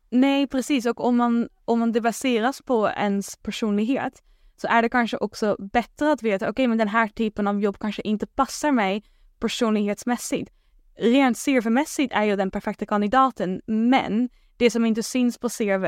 Nej, 0.09 0.47
precis. 0.47 0.85
Och 0.85 1.05
om 1.05 1.17
man, 1.17 1.49
om 1.65 1.79
man 1.79 1.91
det 1.91 2.01
baseras 2.01 2.61
på 2.61 2.89
ens 2.89 3.37
personlighet 3.37 4.23
så 4.57 4.67
är 4.67 4.81
det 4.81 4.89
kanske 4.89 5.17
också 5.17 5.55
bättre 5.59 6.11
att 6.11 6.23
veta, 6.23 6.45
okej, 6.45 6.51
okay, 6.51 6.67
men 6.67 6.77
den 6.77 6.87
här 6.87 7.07
typen 7.07 7.47
av 7.47 7.61
jobb 7.61 7.79
kanske 7.79 8.01
inte 8.01 8.27
passar 8.27 8.71
mig 8.71 9.03
personlighetsmässigt. 9.39 10.51
Rent 11.01 11.37
CV-mässigt 11.37 12.13
är 12.13 12.23
jag 12.23 12.37
den 12.37 12.51
perfekta 12.51 12.85
kandidaten, 12.85 13.61
men 13.65 14.29
det 14.57 14.71
som 14.71 14.85
inte 14.85 15.03
syns 15.03 15.37
på 15.37 15.49
CV, 15.49 15.85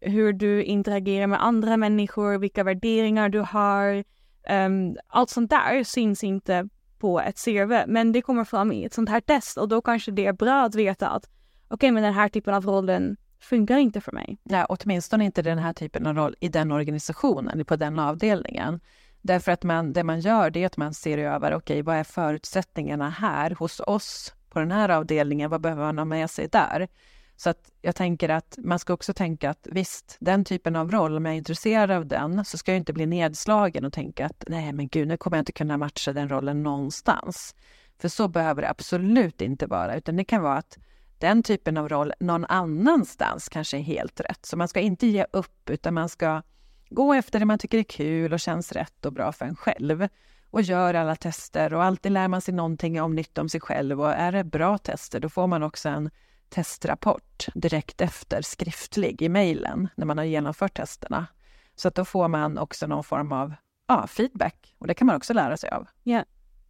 hur 0.00 0.32
du 0.32 0.62
interagerar 0.62 1.26
med 1.26 1.44
andra 1.44 1.76
människor, 1.76 2.38
vilka 2.38 2.64
värderingar 2.64 3.28
du 3.28 3.40
har, 3.40 4.04
um, 4.66 4.96
allt 5.08 5.30
sånt 5.30 5.50
där 5.50 5.84
syns 5.84 6.24
inte 6.24 6.68
på 6.98 7.20
ett 7.20 7.44
CV 7.44 7.72
men 7.86 8.12
det 8.12 8.22
kommer 8.22 8.44
fram 8.44 8.72
i 8.72 8.84
ett 8.84 8.94
sånt 8.94 9.08
här 9.08 9.20
test 9.20 9.58
och 9.58 9.68
då 9.68 9.82
kanske 9.82 10.10
det 10.10 10.26
är 10.26 10.32
bra 10.32 10.64
att 10.64 10.74
veta 10.74 11.08
att 11.08 11.24
okej 11.24 11.74
okay, 11.74 11.90
men 11.92 12.02
den 12.02 12.14
här 12.14 12.28
typen 12.28 12.54
av 12.54 12.66
rollen 12.66 13.16
funkar 13.40 13.78
inte 13.78 14.00
för 14.00 14.12
mig. 14.12 14.38
Nej, 14.42 14.64
åtminstone 14.68 15.24
inte 15.24 15.42
den 15.42 15.58
här 15.58 15.72
typen 15.72 16.06
av 16.06 16.16
roll 16.16 16.36
i 16.40 16.48
den 16.48 16.72
organisationen, 16.72 17.64
på 17.64 17.76
den 17.76 17.98
avdelningen. 17.98 18.80
Därför 19.22 19.52
att 19.52 19.62
man, 19.62 19.92
det 19.92 20.04
man 20.04 20.20
gör 20.20 20.50
det 20.50 20.62
är 20.62 20.66
att 20.66 20.76
man 20.76 20.94
ser 20.94 21.18
över, 21.18 21.54
okej, 21.54 21.56
okay, 21.56 21.82
vad 21.82 21.96
är 21.96 22.04
förutsättningarna 22.04 23.10
här 23.10 23.50
hos 23.50 23.80
oss 23.80 24.34
på 24.50 24.58
den 24.58 24.70
här 24.70 24.88
avdelningen? 24.88 25.50
Vad 25.50 25.60
behöver 25.60 25.84
man 25.84 25.98
ha 25.98 26.04
med 26.04 26.30
sig 26.30 26.48
där? 26.48 26.88
Så 27.36 27.50
att 27.50 27.70
jag 27.82 27.96
tänker 27.96 28.28
att 28.28 28.58
man 28.58 28.78
ska 28.78 28.92
också 28.92 29.14
tänka 29.14 29.50
att 29.50 29.68
visst, 29.70 30.16
den 30.20 30.44
typen 30.44 30.76
av 30.76 30.90
roll, 30.90 31.16
om 31.16 31.24
jag 31.24 31.34
är 31.34 31.38
intresserad 31.38 31.90
av 31.90 32.06
den, 32.06 32.44
så 32.44 32.58
ska 32.58 32.72
jag 32.72 32.76
inte 32.76 32.92
bli 32.92 33.06
nedslagen 33.06 33.84
och 33.84 33.92
tänka 33.92 34.26
att 34.26 34.44
nej, 34.48 34.72
men 34.72 34.88
gud, 34.88 35.08
nu 35.08 35.16
kommer 35.16 35.36
jag 35.36 35.42
inte 35.42 35.52
kunna 35.52 35.76
matcha 35.76 36.12
den 36.12 36.28
rollen 36.28 36.62
någonstans. 36.62 37.54
För 37.98 38.08
så 38.08 38.28
behöver 38.28 38.62
det 38.62 38.70
absolut 38.70 39.40
inte 39.40 39.66
vara, 39.66 39.96
utan 39.96 40.16
det 40.16 40.24
kan 40.24 40.42
vara 40.42 40.56
att 40.56 40.78
den 41.18 41.42
typen 41.42 41.76
av 41.76 41.88
roll 41.88 42.12
någon 42.20 42.44
annanstans 42.44 43.48
kanske 43.48 43.76
är 43.76 43.82
helt 43.82 44.20
rätt. 44.20 44.46
Så 44.46 44.56
man 44.56 44.68
ska 44.68 44.80
inte 44.80 45.06
ge 45.06 45.26
upp, 45.32 45.70
utan 45.70 45.94
man 45.94 46.08
ska 46.08 46.42
gå 46.90 47.14
efter 47.14 47.38
det 47.38 47.44
man 47.44 47.58
tycker 47.58 47.78
är 47.78 47.82
kul 47.82 48.32
och 48.32 48.40
känns 48.40 48.72
rätt 48.72 49.06
och 49.06 49.12
bra 49.12 49.32
för 49.32 49.44
en 49.44 49.56
själv. 49.56 50.08
Och 50.50 50.62
gör 50.62 50.94
alla 50.94 51.16
tester 51.16 51.74
och 51.74 51.84
alltid 51.84 52.12
lär 52.12 52.28
man 52.28 52.40
sig 52.40 52.54
någonting 52.54 53.02
om 53.02 53.14
nytt 53.14 53.38
om 53.38 53.48
sig 53.48 53.60
själv. 53.60 54.00
Och 54.00 54.12
är 54.12 54.32
det 54.32 54.44
bra 54.44 54.78
tester, 54.78 55.20
då 55.20 55.28
får 55.28 55.46
man 55.46 55.62
också 55.62 55.88
en 55.88 56.10
testrapport 56.48 57.46
direkt 57.54 58.00
efter 58.00 58.42
skriftlig 58.42 59.22
i 59.22 59.28
mejlen 59.28 59.88
när 59.96 60.06
man 60.06 60.18
har 60.18 60.24
genomfört 60.24 60.76
testerna. 60.76 61.26
Så 61.74 61.88
att 61.88 61.94
då 61.94 62.04
får 62.04 62.28
man 62.28 62.58
också 62.58 62.86
någon 62.86 63.04
form 63.04 63.32
av 63.32 63.54
ja, 63.88 64.06
feedback 64.06 64.74
och 64.78 64.86
det 64.86 64.94
kan 64.94 65.06
man 65.06 65.16
också 65.16 65.32
lära 65.32 65.56
sig 65.56 65.70
av. 65.70 65.88
Ja, 66.02 66.12
yeah. 66.12 66.24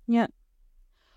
Yeah. 0.06 0.28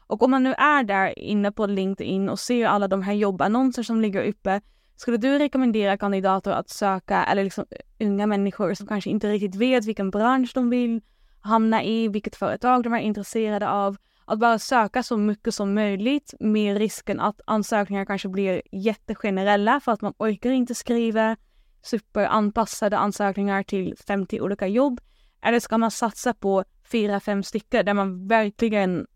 Och 0.08 0.24
om 0.24 0.32
man 0.32 0.44
nu 0.44 0.54
är 0.54 0.84
där 0.84 1.20
inne 1.20 1.52
på 1.52 1.66
LinkedIn 1.66 2.30
och 2.30 2.40
ser 2.40 2.68
alla 2.68 2.88
de 2.88 3.02
här 3.02 3.14
jobbannonser 3.14 3.84
som 3.84 4.02
ligger 4.02 4.24
uppe, 4.24 4.62
skulle 4.96 5.18
du 5.18 5.40
rekommendera 5.40 5.98
kandidater 5.98 6.52
att 6.52 6.70
söka, 6.70 7.24
eller 7.24 7.44
liksom 7.44 7.66
unga 8.00 8.28
människor 8.28 8.74
som 8.74 8.88
kanske 8.88 9.10
inte 9.10 9.32
riktigt 9.32 9.56
vet 9.56 9.86
vilken 9.86 10.12
bransch 10.12 10.52
de 10.54 10.70
vill 10.70 11.02
hamna 11.42 11.84
i, 11.84 12.08
vilket 12.08 12.36
företag 12.36 12.84
de 12.84 12.94
är 12.94 13.00
intresserade 13.00 13.70
av, 13.70 13.98
att 14.26 14.40
bara 14.40 14.60
söka 14.60 15.04
så 15.04 15.18
mycket 15.18 15.54
som 15.56 15.74
möjligt 15.74 16.34
med 16.40 16.78
risken 16.78 17.20
att 17.20 17.42
ansökningar 17.46 18.06
kanske 18.06 18.30
blir 18.30 18.62
jättegenerella 18.72 19.80
för 19.80 19.92
att 19.92 20.02
man 20.02 20.14
orkar 20.18 20.52
inte 20.52 20.76
skriva 20.76 21.38
superanpassade 21.82 22.98
ansökningar 22.98 23.64
till 23.64 23.96
50 24.08 24.42
olika 24.42 24.68
jobb. 24.68 25.02
Eller 25.42 25.60
ska 25.60 25.78
man 25.78 25.92
satsa 25.92 26.34
på 26.34 26.64
fyra, 26.92 27.20
fem 27.20 27.44
stycken 27.44 27.86
där 27.86 27.94
man 27.94 28.28
verkligen 28.28 29.08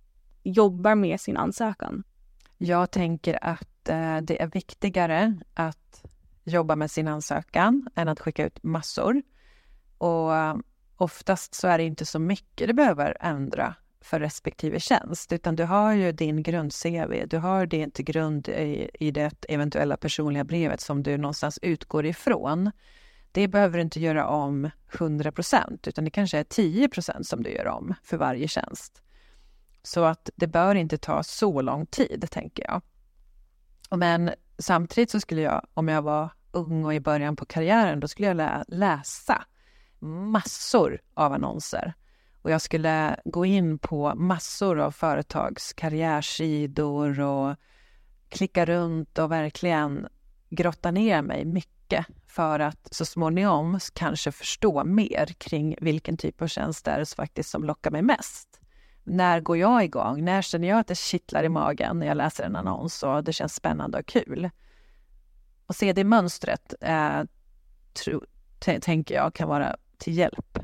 jobbar 0.43 0.95
med 0.95 1.21
sin 1.21 1.37
ansökan? 1.37 2.03
Jag 2.57 2.91
tänker 2.91 3.39
att 3.41 3.89
eh, 3.89 4.17
det 4.17 4.41
är 4.41 4.47
viktigare 4.47 5.35
att 5.53 6.03
jobba 6.43 6.75
med 6.75 6.91
sin 6.91 7.07
ansökan 7.07 7.87
än 7.95 8.07
att 8.07 8.19
skicka 8.19 8.45
ut 8.45 8.63
massor. 8.63 9.21
Och 9.97 10.31
oftast 10.97 11.55
så 11.55 11.67
är 11.67 11.77
det 11.77 11.83
inte 11.83 12.05
så 12.05 12.19
mycket 12.19 12.67
du 12.67 12.73
behöver 12.73 13.17
ändra 13.19 13.75
för 14.01 14.19
respektive 14.19 14.79
tjänst, 14.79 15.33
utan 15.33 15.55
du 15.55 15.63
har 15.63 15.93
ju 15.93 16.11
din 16.11 16.43
grund-CV, 16.43 17.25
du 17.27 17.37
har 17.37 17.65
din 17.65 17.91
grund 17.95 18.47
i, 18.47 18.89
i 18.99 19.11
det 19.11 19.45
eventuella 19.49 19.97
personliga 19.97 20.43
brevet 20.43 20.81
som 20.81 21.03
du 21.03 21.17
någonstans 21.17 21.59
utgår 21.61 22.05
ifrån. 22.05 22.71
Det 23.31 23.47
behöver 23.47 23.77
du 23.77 23.81
inte 23.81 23.99
göra 23.99 24.27
om 24.27 24.69
100 24.93 25.31
procent, 25.31 25.87
utan 25.87 26.03
det 26.05 26.11
kanske 26.11 26.37
är 26.37 26.43
10 26.43 26.89
procent 26.89 27.27
som 27.27 27.43
du 27.43 27.49
gör 27.49 27.67
om 27.67 27.93
för 28.03 28.17
varje 28.17 28.47
tjänst. 28.47 29.01
Så 29.83 30.03
att 30.03 30.29
det 30.35 30.47
bör 30.47 30.75
inte 30.75 30.97
ta 30.97 31.23
så 31.23 31.61
lång 31.61 31.85
tid, 31.85 32.27
tänker 32.31 32.63
jag. 32.63 32.81
Men 33.99 34.31
samtidigt 34.57 35.11
så 35.11 35.19
skulle 35.19 35.41
jag, 35.41 35.67
om 35.73 35.87
jag 35.87 36.01
var 36.01 36.29
ung 36.51 36.85
och 36.85 36.93
i 36.93 36.99
början 36.99 37.35
på 37.35 37.45
karriären, 37.45 37.99
då 37.99 38.07
skulle 38.07 38.27
jag 38.27 38.37
lä 38.37 38.63
läsa 38.67 39.45
massor 40.05 41.01
av 41.13 41.33
annonser. 41.33 41.93
Och 42.41 42.51
jag 42.51 42.61
skulle 42.61 43.19
gå 43.25 43.45
in 43.45 43.79
på 43.79 44.15
massor 44.15 44.79
av 44.79 44.91
företags 44.91 45.73
karriärsidor 45.73 47.19
och 47.19 47.55
klicka 48.29 48.65
runt 48.65 49.19
och 49.19 49.31
verkligen 49.31 50.07
grotta 50.49 50.91
ner 50.91 51.21
mig 51.21 51.45
mycket 51.45 52.05
för 52.27 52.59
att 52.59 52.87
så 52.91 53.05
småningom 53.05 53.79
kanske 53.93 54.31
förstå 54.31 54.83
mer 54.83 55.25
kring 55.25 55.75
vilken 55.81 56.17
typ 56.17 56.41
av 56.41 56.47
tjänst 56.47 56.85
det 56.85 56.91
är 56.91 57.15
faktiskt 57.15 57.49
som 57.49 57.63
lockar 57.63 57.91
mig 57.91 58.01
mest 58.01 58.59
när 59.05 59.39
går 59.39 59.57
jag 59.57 59.83
igång? 59.83 60.23
När 60.23 60.41
känner 60.41 60.67
jag 60.67 60.79
att 60.79 60.87
det 60.87 60.97
kittlar 60.97 61.43
i 61.43 61.49
magen 61.49 61.99
när 61.99 62.07
jag 62.07 62.17
läser 62.17 62.43
en 62.43 62.55
annons 62.55 63.03
och 63.03 63.23
det 63.23 63.33
känns 63.33 63.55
spännande 63.55 63.99
och 63.99 64.05
kul? 64.05 64.49
Och 65.65 65.75
se 65.75 65.93
det 65.93 66.03
mönstret 66.03 66.73
eh, 66.81 67.23
tro, 68.03 68.21
tänker 68.59 69.15
jag 69.15 69.33
kan 69.33 69.49
vara 69.49 69.75
till 69.97 70.17
hjälp. 70.17 70.59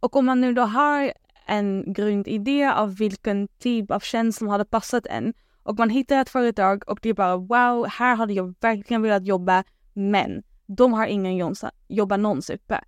Och 0.00 0.16
om 0.16 0.26
man 0.26 0.40
nu 0.40 0.52
då 0.52 0.62
har 0.62 1.12
en 1.46 1.92
grundidé 1.92 2.66
av 2.66 2.96
vilken 2.96 3.48
typ 3.48 3.90
av 3.90 4.00
tjänst 4.00 4.38
som 4.38 4.48
hade 4.48 4.64
passat 4.64 5.06
en 5.06 5.34
och 5.62 5.78
man 5.78 5.90
hittar 5.90 6.20
ett 6.20 6.28
företag 6.28 6.82
och 6.86 6.98
det 7.02 7.08
är 7.08 7.14
bara 7.14 7.36
wow, 7.36 7.86
här 7.86 8.16
hade 8.16 8.32
jag 8.32 8.54
verkligen 8.60 9.02
velat 9.02 9.26
jobba 9.26 9.64
men 9.92 10.42
de 10.66 10.92
har 10.92 11.06
ingen 11.06 11.54
jobbannons 11.88 12.50
uppe 12.50 12.80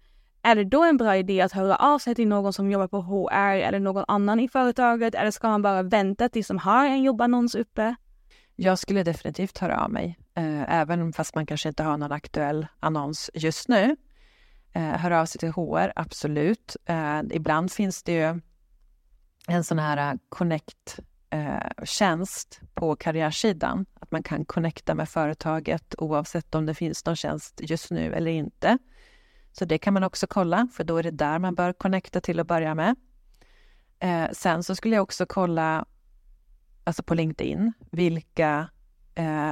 är 0.43 0.55
det 0.55 0.65
då 0.65 0.85
en 0.85 0.97
bra 0.97 1.17
idé 1.17 1.41
att 1.41 1.53
höra 1.53 1.77
av 1.77 1.99
sig 1.99 2.15
till 2.15 2.29
någon 2.29 2.53
som 2.53 2.71
jobbar 2.71 2.89
på 2.89 3.01
HR 3.01 3.57
eller 3.57 3.81
någon 3.81 4.05
annan 4.09 4.41
i 4.41 4.49
företaget 4.49 5.15
eller 5.15 5.31
ska 5.31 5.49
man 5.49 5.63
bara 5.63 5.83
vänta 5.83 6.29
tills 6.29 6.49
de 6.49 6.59
har 6.59 6.87
en 6.87 7.03
jobbannons 7.03 7.55
uppe? 7.55 7.95
Jag 8.57 8.79
skulle 8.79 9.03
definitivt 9.03 9.59
höra 9.59 9.85
av 9.85 9.91
mig, 9.91 10.19
eh, 10.35 10.75
även 10.75 11.13
fast 11.13 11.35
man 11.35 11.47
kanske 11.47 11.69
inte 11.69 11.83
har 11.83 11.97
någon 11.97 12.13
aktuell 12.13 12.67
annons 12.81 13.31
just 13.35 13.69
nu. 13.69 13.97
Eh, 14.73 15.13
av 15.13 15.27
sig 15.27 15.39
till 15.39 15.53
HR, 15.53 15.93
absolut. 15.97 16.77
Eh, 16.85 17.21
ibland 17.31 17.73
finns 17.73 18.03
det 18.03 18.13
ju 18.13 18.41
en 19.49 19.65
sån 19.65 19.79
här 19.79 20.13
eh, 20.13 20.19
Connect-tjänst 20.29 22.61
eh, 22.63 22.69
på 22.75 22.97
karriärsidan, 22.97 23.87
att 23.95 24.11
man 24.11 24.23
kan 24.23 24.45
connecta 24.45 24.95
med 24.95 25.09
företaget 25.09 25.95
oavsett 25.99 26.55
om 26.55 26.67
det 26.67 26.75
finns 26.75 27.07
någon 27.07 27.17
tjänst 27.17 27.61
just 27.63 27.91
nu 27.91 28.15
eller 28.15 28.31
inte. 28.31 28.79
Så 29.53 29.65
det 29.65 29.79
kan 29.79 29.95
man 29.95 30.05
också 30.05 30.27
kolla, 30.27 30.69
för 30.73 30.85
då 30.85 30.97
är 30.97 31.03
det 31.03 31.11
där 31.11 31.39
man 31.39 31.55
bör 31.55 31.73
connecta 31.73 32.21
till 32.21 32.41
att 32.41 32.47
börja 32.47 32.75
med. 32.75 32.97
Eh, 33.99 34.31
sen 34.33 34.63
så 34.63 34.75
skulle 34.75 34.95
jag 34.95 35.03
också 35.03 35.27
kolla, 35.27 35.85
alltså 36.85 37.03
på 37.03 37.15
LinkedIn, 37.15 37.73
vilka 37.91 38.69
eh, 39.15 39.51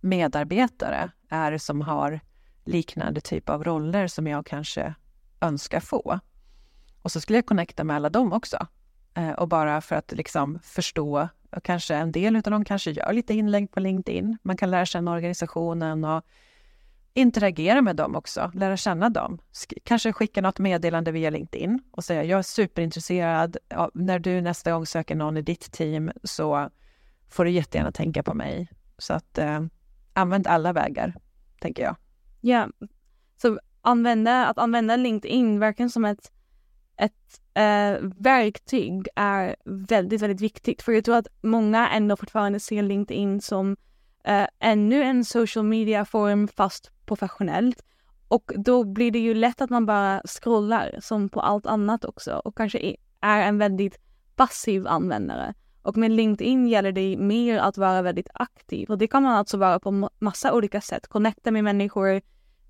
medarbetare 0.00 1.10
är 1.28 1.52
det 1.52 1.58
som 1.58 1.80
har 1.80 2.20
liknande 2.64 3.20
typ 3.20 3.48
av 3.48 3.64
roller 3.64 4.06
som 4.06 4.26
jag 4.26 4.46
kanske 4.46 4.94
önskar 5.40 5.80
få. 5.80 6.20
Och 7.02 7.12
så 7.12 7.20
skulle 7.20 7.38
jag 7.38 7.46
connecta 7.46 7.84
med 7.84 7.96
alla 7.96 8.10
dem 8.10 8.32
också. 8.32 8.66
Eh, 9.14 9.30
och 9.30 9.48
bara 9.48 9.80
för 9.80 9.96
att 9.96 10.12
liksom 10.12 10.58
förstå, 10.62 11.28
och 11.50 11.64
kanske 11.64 11.94
en 11.94 12.12
del 12.12 12.36
av 12.36 12.42
dem 12.42 12.64
kanske 12.64 12.90
gör 12.90 13.12
lite 13.12 13.34
inlägg 13.34 13.70
på 13.70 13.80
LinkedIn. 13.80 14.38
Man 14.42 14.56
kan 14.56 14.70
lära 14.70 14.86
känna 14.86 15.12
organisationen 15.12 16.04
och 16.04 16.24
interagera 17.14 17.82
med 17.82 17.96
dem 17.96 18.16
också, 18.16 18.50
lära 18.54 18.76
känna 18.76 19.10
dem. 19.10 19.38
Kanske 19.84 20.12
skicka 20.12 20.40
något 20.40 20.58
meddelande 20.58 21.12
via 21.12 21.30
LinkedIn 21.30 21.82
och 21.90 22.04
säga 22.04 22.24
jag 22.24 22.38
är 22.38 22.42
superintresserad. 22.42 23.56
Ja, 23.68 23.90
när 23.94 24.18
du 24.18 24.40
nästa 24.40 24.72
gång 24.72 24.86
söker 24.86 25.14
någon 25.14 25.36
i 25.36 25.42
ditt 25.42 25.72
team 25.72 26.12
så 26.24 26.70
får 27.28 27.44
du 27.44 27.50
jättegärna 27.50 27.92
tänka 27.92 28.22
på 28.22 28.34
mig. 28.34 28.68
Så 28.98 29.14
att 29.14 29.38
eh, 29.38 29.60
använd 30.12 30.46
alla 30.46 30.72
vägar, 30.72 31.14
tänker 31.60 31.82
jag. 31.82 31.96
Ja, 32.44 32.68
så 33.42 33.58
använda, 33.80 34.46
att 34.46 34.58
använda 34.58 34.96
LinkedIn 34.96 35.58
verkligen 35.58 35.90
som 35.90 36.04
ett, 36.04 36.32
ett 36.96 37.40
eh, 37.54 38.08
verktyg 38.18 39.08
är 39.16 39.56
väldigt, 39.64 40.22
väldigt 40.22 40.40
viktigt. 40.40 40.82
För 40.82 40.92
jag 40.92 41.04
tror 41.04 41.16
att 41.16 41.28
många 41.42 41.90
ändå 41.90 42.16
fortfarande 42.16 42.60
ser 42.60 42.82
LinkedIn 42.82 43.40
som 43.40 43.76
eh, 44.24 44.46
ännu 44.58 45.02
en 45.02 45.24
social 45.24 45.64
media-form 45.64 46.48
fast 46.48 46.90
professionellt. 47.06 47.84
Och 48.28 48.52
då 48.56 48.84
blir 48.84 49.10
det 49.10 49.18
ju 49.18 49.34
lätt 49.34 49.60
att 49.60 49.70
man 49.70 49.86
bara 49.86 50.22
scrollar 50.24 50.98
som 51.00 51.28
på 51.28 51.40
allt 51.40 51.66
annat 51.66 52.04
också 52.04 52.34
och 52.34 52.56
kanske 52.56 52.96
är 53.20 53.42
en 53.42 53.58
väldigt 53.58 53.98
passiv 54.36 54.86
användare. 54.86 55.54
Och 55.82 55.96
med 55.96 56.10
LinkedIn 56.10 56.68
gäller 56.68 56.92
det 56.92 57.16
mer 57.16 57.58
att 57.58 57.78
vara 57.78 58.02
väldigt 58.02 58.28
aktiv 58.34 58.90
och 58.90 58.98
det 58.98 59.08
kan 59.08 59.22
man 59.22 59.32
alltså 59.32 59.56
vara 59.56 59.80
på 59.80 60.10
massa 60.18 60.52
olika 60.52 60.80
sätt. 60.80 61.08
Connecta 61.08 61.50
med 61.50 61.64
människor, 61.64 62.20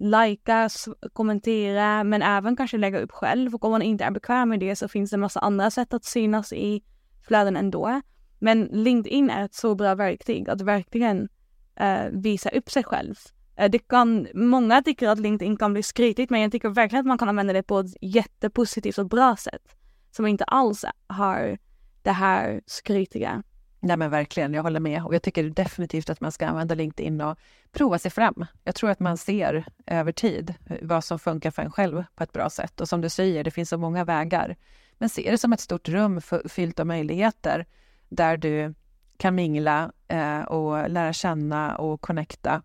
likea, 0.02 0.68
kommentera 1.12 2.04
men 2.04 2.22
även 2.22 2.56
kanske 2.56 2.78
lägga 2.78 3.00
upp 3.00 3.12
själv 3.12 3.54
och 3.54 3.64
om 3.64 3.70
man 3.70 3.82
inte 3.82 4.04
är 4.04 4.10
bekväm 4.10 4.48
med 4.48 4.60
det 4.60 4.76
så 4.76 4.88
finns 4.88 5.10
det 5.10 5.16
en 5.16 5.20
massa 5.20 5.40
andra 5.40 5.70
sätt 5.70 5.94
att 5.94 6.04
synas 6.04 6.52
i 6.52 6.82
flöden 7.26 7.56
ändå. 7.56 8.00
Men 8.38 8.64
LinkedIn 8.64 9.30
är 9.30 9.44
ett 9.44 9.54
så 9.54 9.74
bra 9.74 9.94
verktyg 9.94 10.48
att 10.48 10.60
verkligen 10.60 11.28
eh, 11.76 12.04
visa 12.12 12.50
upp 12.50 12.70
sig 12.70 12.84
själv 12.84 13.14
Eh, 13.56 13.70
det 13.70 13.78
kan, 13.78 14.28
många 14.34 14.82
tycker 14.82 15.08
att 15.08 15.18
LinkedIn 15.18 15.56
kan 15.56 15.72
bli 15.72 15.82
skrytigt 15.82 16.30
men 16.30 16.40
jag 16.40 16.52
tycker 16.52 16.68
verkligen 16.68 17.00
att 17.00 17.06
man 17.06 17.18
kan 17.18 17.28
använda 17.28 17.52
det 17.52 17.62
på 17.62 17.78
ett 17.78 17.96
jättepositivt 18.00 18.98
och 18.98 19.08
bra 19.08 19.36
sätt. 19.36 19.76
Som 20.10 20.26
inte 20.26 20.44
alls 20.44 20.84
har 21.06 21.58
det 22.02 22.12
här 22.12 22.60
skrytiga. 22.66 23.42
Nej 23.84 23.96
men 23.96 24.10
verkligen, 24.10 24.54
jag 24.54 24.62
håller 24.62 24.80
med. 24.80 25.04
Och 25.04 25.14
jag 25.14 25.22
tycker 25.22 25.50
definitivt 25.50 26.10
att 26.10 26.20
man 26.20 26.32
ska 26.32 26.46
använda 26.46 26.74
LinkedIn 26.74 27.20
och 27.20 27.38
prova 27.72 27.98
sig 27.98 28.10
fram. 28.10 28.46
Jag 28.64 28.74
tror 28.74 28.90
att 28.90 29.00
man 29.00 29.18
ser 29.18 29.64
över 29.86 30.12
tid 30.12 30.54
vad 30.82 31.04
som 31.04 31.18
funkar 31.18 31.50
för 31.50 31.62
en 31.62 31.72
själv 31.72 32.04
på 32.14 32.24
ett 32.24 32.32
bra 32.32 32.50
sätt. 32.50 32.80
Och 32.80 32.88
som 32.88 33.00
du 33.00 33.08
säger, 33.08 33.44
det 33.44 33.50
finns 33.50 33.68
så 33.68 33.78
många 33.78 34.04
vägar. 34.04 34.56
Men 34.98 35.08
se 35.08 35.30
det 35.30 35.38
som 35.38 35.52
ett 35.52 35.60
stort 35.60 35.88
rum 35.88 36.20
fyllt 36.48 36.80
av 36.80 36.86
möjligheter 36.86 37.66
där 38.08 38.36
du 38.36 38.74
kan 39.16 39.34
mingla 39.34 39.92
eh, 40.08 40.40
och 40.40 40.90
lära 40.90 41.12
känna 41.12 41.76
och 41.76 42.00
connecta. 42.00 42.62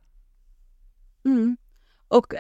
Mm. 1.26 1.58
Och 2.08 2.34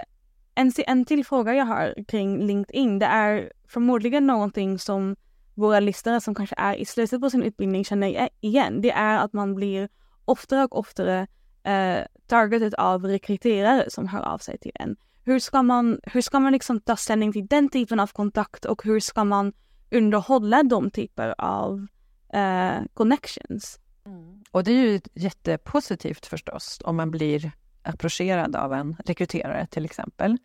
en, 0.55 0.71
en 0.87 1.05
till 1.05 1.25
fråga 1.25 1.53
jag 1.53 1.65
har 1.65 2.03
kring 2.07 2.47
LinkedIn, 2.47 2.99
det 2.99 3.05
är 3.05 3.53
förmodligen 3.67 4.27
någonting 4.27 4.79
som 4.79 5.15
våra 5.57 5.79
lyssnare 5.79 6.21
som 6.21 6.35
kanske 6.35 6.55
är 6.57 6.75
i 6.75 6.85
slutet 6.85 7.21
på 7.21 7.29
sin 7.29 7.43
utbildning 7.43 7.85
känner 7.85 8.29
igen. 8.41 8.81
Det 8.81 8.91
är 8.91 9.17
att 9.17 9.33
man 9.33 9.55
blir 9.55 9.89
oftare 10.25 10.63
och 10.63 10.79
oftare 10.79 11.27
eh, 11.63 12.05
targeted 12.27 12.75
av 12.75 13.05
rekryterare 13.05 13.89
som 13.89 14.07
hör 14.07 14.21
av 14.21 14.37
sig 14.37 14.57
till 14.57 14.71
en. 14.75 14.95
Hur 15.23 15.39
ska 15.39 15.63
man, 15.63 15.99
hur 16.03 16.21
ska 16.21 16.39
man 16.39 16.53
liksom 16.53 16.79
ta 16.79 16.95
ställning 16.95 17.33
till 17.33 17.47
den 17.47 17.69
typen 17.69 17.99
av 17.99 18.07
kontakt 18.07 18.65
och 18.65 18.83
hur 18.83 18.99
ska 18.99 19.23
man 19.23 19.53
underhålla 19.91 20.63
de 20.63 20.91
typer 20.91 21.35
av 21.37 21.87
eh, 22.33 22.83
connections? 22.93 23.79
Mm. 24.05 24.43
Och 24.51 24.63
det 24.63 24.71
är 24.71 24.85
ju 24.85 25.01
jättepositivt 25.13 26.25
förstås 26.25 26.79
om 26.83 26.95
man 26.95 27.11
blir 27.11 27.51
approcherad 27.83 28.55
av 28.55 28.73
en 28.73 28.95
rekryterare 29.05 29.67
till 29.67 29.85
exempel. 29.85 30.37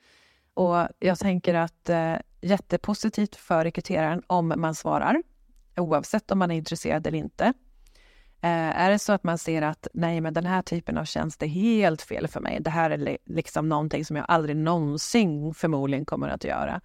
Och 0.55 0.89
jag 0.99 1.19
tänker 1.19 1.55
att 1.55 1.89
eh, 1.89 2.15
jättepositivt 2.43 3.37
för 3.37 3.65
rekryteraren 3.65 4.23
om 4.27 4.53
man 4.57 4.75
svarar, 4.75 5.23
oavsett 5.77 6.31
om 6.31 6.39
man 6.39 6.51
är 6.51 6.55
intresserad 6.55 7.07
eller 7.07 7.19
inte. 7.19 7.45
Eh, 8.45 8.81
är 8.81 8.91
det 8.91 8.99
så 8.99 9.13
att 9.13 9.25
man 9.25 9.39
ser 9.39 9.63
att 9.63 9.87
nej, 9.95 10.21
men 10.21 10.35
den 10.35 10.47
här 10.47 10.63
typen 10.63 10.99
av 10.99 11.05
tjänst 11.05 11.43
är 11.43 11.47
helt 11.47 12.03
fel 12.03 12.29
för 12.29 12.41
mig, 12.41 12.59
det 12.61 12.71
här 12.71 12.91
är 12.91 13.19
liksom 13.25 13.69
någonting 13.69 14.05
som 14.05 14.17
jag 14.17 14.27
aldrig 14.29 14.57
någonsin 14.57 15.55
förmodligen 15.55 16.05
kommer 16.05 16.29
att 16.29 16.45
göra, 16.45 16.81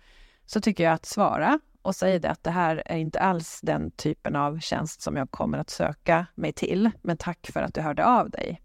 så 0.45 0.61
tycker 0.61 0.83
jag 0.83 0.93
att 0.93 1.05
svara 1.05 1.59
och 1.81 1.95
säga 1.95 2.19
det 2.19 2.29
att 2.29 2.43
det 2.43 2.51
här 2.51 2.83
är 2.85 2.97
inte 2.97 3.19
alls 3.19 3.59
den 3.63 3.91
typen 3.91 4.35
av 4.35 4.59
tjänst 4.59 5.01
som 5.01 5.15
jag 5.15 5.31
kommer 5.31 5.57
att 5.57 5.69
söka 5.69 6.25
mig 6.35 6.53
till, 6.53 6.91
men 7.01 7.17
tack 7.17 7.49
för 7.53 7.61
att 7.61 7.73
du 7.73 7.81
hörde 7.81 8.05
av 8.05 8.29
dig. 8.29 8.61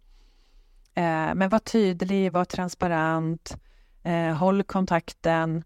Eh, 0.95 1.35
men 1.35 1.49
var 1.49 1.59
tydlig, 1.59 2.33
var 2.33 2.45
transparent, 2.45 3.57
eh, 4.03 4.35
håll 4.35 4.63
kontakten, 4.63 5.65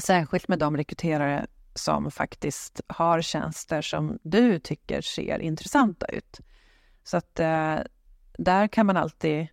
särskilt 0.00 0.48
med 0.48 0.58
de 0.58 0.76
rekryterare 0.76 1.46
som 1.74 2.10
faktiskt 2.10 2.80
har 2.86 3.22
tjänster 3.22 3.82
som 3.82 4.18
du 4.22 4.58
tycker 4.58 5.00
ser 5.00 5.38
intressanta 5.38 6.06
ut. 6.06 6.40
Så 7.04 7.16
att 7.16 7.40
eh, 7.40 7.76
där 8.38 8.68
kan 8.68 8.86
man 8.86 8.96
alltid, 8.96 9.46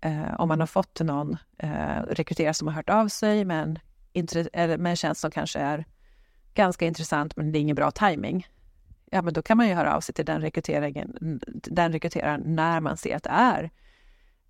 eh, 0.00 0.40
om 0.40 0.48
man 0.48 0.60
har 0.60 0.66
fått 0.66 1.00
någon 1.00 1.36
eh, 1.58 2.02
rekryterare 2.08 2.54
som 2.54 2.68
har 2.68 2.74
hört 2.74 2.90
av 2.90 3.08
sig 3.08 3.44
med 3.44 3.62
en, 4.12 4.28
eller 4.52 4.78
med 4.78 4.90
en 4.90 4.96
tjänst 4.96 5.20
som 5.20 5.30
kanske 5.30 5.58
är 5.58 5.84
ganska 6.54 6.86
intressant 6.86 7.36
men 7.36 7.52
det 7.52 7.58
är 7.58 7.60
ingen 7.60 7.76
bra 7.76 7.90
timing. 7.90 8.46
Ja, 9.10 9.22
men 9.22 9.34
då 9.34 9.42
kan 9.42 9.56
man 9.56 9.68
ju 9.68 9.74
höra 9.74 9.96
av 9.96 10.00
sig 10.00 10.14
till 10.14 10.24
den, 10.24 10.40
rekryteringen, 10.40 11.40
den 11.50 11.92
rekryteraren 11.92 12.42
när 12.44 12.80
man 12.80 12.96
ser 12.96 13.16
att 13.16 13.22
det 13.22 13.30
är 13.30 13.70